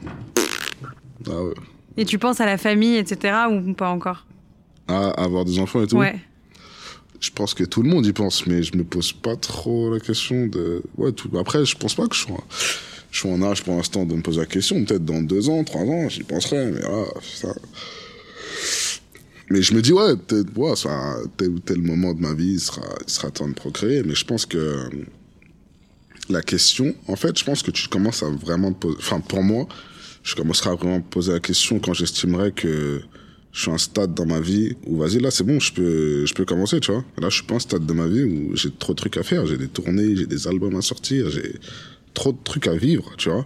Ah 1.28 1.41
ouais. 1.43 1.54
Et 1.97 2.06
tu 2.06 2.19
penses 2.19 2.41
à 2.41 2.45
la 2.45 2.58
famille, 2.58 2.97
etc. 2.97 3.34
ou 3.49 3.73
pas 3.73 3.89
encore 3.89 4.25
Ah, 4.88 5.10
avoir 5.12 5.45
des 5.45 5.60
enfants 5.60 5.82
et 5.82 5.88
tout 5.88 5.97
Ouais. 5.97 6.19
Je 7.21 7.30
pense 7.32 7.54
que 7.54 7.63
tout 7.63 7.82
le 7.82 7.89
monde 7.89 8.06
y 8.06 8.12
pense, 8.12 8.45
mais 8.45 8.62
je 8.62 8.75
me 8.75 8.84
pose 8.84 9.13
pas 9.13 9.36
trop 9.38 9.93
la 9.93 9.99
question 9.99 10.47
de. 10.47 10.84
Ouais, 10.97 11.13
tout... 11.13 11.30
après, 11.39 11.65
je 11.65 11.75
pense 11.78 11.95
pas 11.95 12.08
que 12.08 12.15
je 12.15 12.21
sois, 12.21 12.43
je 13.10 13.19
sois 13.21 13.32
en 13.32 13.41
âge 13.41 13.63
pour 13.63 13.75
l'instant 13.75 14.06
de 14.06 14.13
me 14.13 14.21
poser 14.21 14.41
la 14.41 14.45
question. 14.45 14.84
Peut-être 14.84 15.06
dans 15.06 15.21
deux 15.21 15.49
ans, 15.49 15.63
trois 15.63 15.84
ans, 15.84 16.10
j'y 16.10 16.23
penserai, 16.23 16.71
mais 16.71 16.82
voilà, 16.82 17.08
ça. 17.21 17.47
Mais 19.50 19.62
je 19.62 19.74
me 19.74 19.82
dis, 19.82 19.94
ouais, 19.94 20.16
peut-être, 20.16 20.58
ouais, 20.58 20.74
tel 21.38 21.50
ou 21.50 21.60
tel 21.60 21.82
moment 21.82 22.14
de 22.14 22.22
ma 22.22 22.34
vie, 22.34 22.54
il 22.54 22.60
sera, 22.60 22.82
il 23.06 23.12
sera 23.12 23.30
temps 23.30 23.48
de 23.48 23.54
procréer, 23.54 24.02
mais 24.04 24.16
je 24.16 24.26
pense 24.26 24.46
que 24.46 24.58
euh, 24.58 24.90
la 26.30 26.42
question, 26.42 26.96
en 27.08 27.16
fait, 27.16 27.38
je 27.38 27.46
pense 27.46 27.62
que 27.62 27.72
tu 27.72 27.88
commences 27.88 28.24
à 28.24 28.30
vraiment 28.30 28.74
te 28.74 28.80
poser, 28.80 28.98
enfin, 29.00 29.20
pour 29.20 29.44
moi, 29.44 29.68
je 30.24 30.36
commencerai 30.36 30.72
à 30.72 30.76
vraiment 30.76 30.98
me 30.98 31.04
poser 31.04 31.34
la 31.34 31.40
question 31.40 31.80
quand 31.80 31.94
j'estimerai 31.94 32.52
que 32.52 33.02
je 33.52 33.62
suis 33.62 33.72
à 33.72 33.76
un 33.76 33.78
stade 33.78 34.16
dans 34.16 34.26
ma 34.26 34.40
vie 34.40 34.76
où, 34.88 34.98
vas-y, 34.98 35.20
là, 35.20 35.30
c'est 35.30 35.44
bon, 35.44 35.60
je 35.60 35.72
peux, 35.72 36.26
je 36.26 36.34
peux 36.34 36.46
commencer, 36.46 36.80
tu 36.80 36.92
vois. 36.92 37.06
Là, 37.20 37.30
je 37.30 37.36
suis 37.36 37.46
pas 37.46 37.56
un 37.56 37.60
stade 37.60 37.86
de 37.86 37.94
ma 37.94 38.08
vie 38.08 38.24
où 38.24 38.56
j'ai 38.56 38.72
trop 38.72 38.94
de 38.94 38.98
trucs 38.98 39.18
à 39.18 39.24
faire, 39.24 39.46
j'ai 39.46 39.58
des 39.58 39.68
tournées, 39.68 40.16
j'ai 40.16 40.26
des 40.26 40.48
albums 40.48 40.76
à 40.76 40.82
sortir, 40.82 41.30
j'ai 41.30 41.60
trop 42.16 42.32
de 42.32 42.40
trucs 42.44 42.68
à 42.68 42.76
vivre, 42.76 43.14
tu 43.18 43.30
vois. 43.30 43.46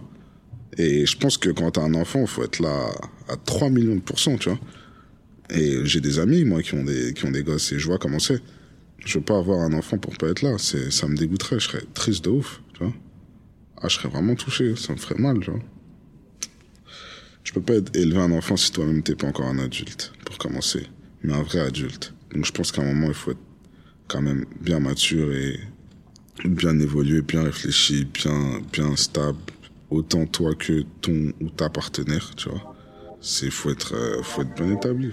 Et 0.78 1.04
je 1.04 1.16
pense 1.18 1.36
que 1.36 1.50
quand 1.50 1.72
t'as 1.72 1.82
un 1.82 1.94
enfant, 1.94 2.24
faut 2.26 2.42
être 2.42 2.60
là 2.60 2.90
à 3.28 3.36
3 3.36 3.68
millions 3.68 3.96
de 3.96 4.00
pourcents, 4.00 4.38
tu 4.38 4.48
vois. 4.48 4.58
Et 5.52 5.84
j'ai 5.84 6.00
des 6.00 6.18
amis, 6.18 6.44
moi, 6.44 6.62
qui 6.62 6.74
ont 6.74 6.84
des, 6.84 7.12
qui 7.14 7.24
ont 7.24 7.30
des 7.30 7.42
gosses, 7.42 7.72
et 7.72 7.78
je 7.78 7.86
vois 7.86 7.98
comment 7.98 8.18
c'est. 8.18 8.40
Je 9.04 9.18
veux 9.18 9.24
pas 9.24 9.38
avoir 9.38 9.60
un 9.60 9.72
enfant 9.72 9.98
pour 9.98 10.16
pas 10.16 10.28
être 10.28 10.42
là. 10.42 10.56
C'est, 10.58 10.90
ça 10.90 11.08
me 11.08 11.16
dégoûterait, 11.16 11.58
je 11.58 11.68
serais 11.68 11.82
triste 11.94 12.24
de 12.24 12.30
ouf, 12.30 12.62
tu 12.74 12.84
vois. 12.84 12.94
Ah, 13.82 13.88
je 13.88 13.96
serais 13.96 14.08
vraiment 14.08 14.34
touché, 14.34 14.76
ça 14.76 14.92
me 14.92 14.98
ferait 14.98 15.20
mal, 15.20 15.40
tu 15.40 15.50
vois. 15.50 15.60
Je 17.44 17.52
peux 17.52 17.62
pas 17.62 17.74
élever 17.94 18.20
un 18.20 18.32
enfant 18.32 18.56
si 18.56 18.70
toi-même 18.70 19.02
t'es 19.02 19.16
pas 19.16 19.26
encore 19.26 19.46
un 19.46 19.58
adulte, 19.58 20.12
pour 20.24 20.38
commencer. 20.38 20.86
Mais 21.22 21.32
un 21.32 21.42
vrai 21.42 21.60
adulte. 21.60 22.14
Donc 22.32 22.44
je 22.44 22.52
pense 22.52 22.70
qu'à 22.70 22.82
un 22.82 22.86
moment, 22.86 23.08
il 23.08 23.14
faut 23.14 23.32
être 23.32 23.38
quand 24.06 24.22
même 24.22 24.44
bien 24.60 24.80
mature 24.80 25.32
et 25.32 25.58
bien 26.44 26.78
évolué, 26.78 27.22
bien 27.22 27.42
réfléchi, 27.42 28.04
bien, 28.04 28.60
bien 28.72 28.94
stable. 28.96 29.38
Autant 29.90 30.26
toi 30.26 30.54
que 30.54 30.84
ton 31.00 31.32
ou 31.40 31.50
ta 31.50 31.68
partenaire, 31.68 32.34
tu 32.36 32.48
vois. 32.48 32.76
C'est, 33.20 33.50
faut 33.50 33.70
être, 33.70 33.94
euh, 33.94 34.22
faut 34.22 34.42
être 34.42 34.54
bien 34.54 34.72
établi. 34.72 35.12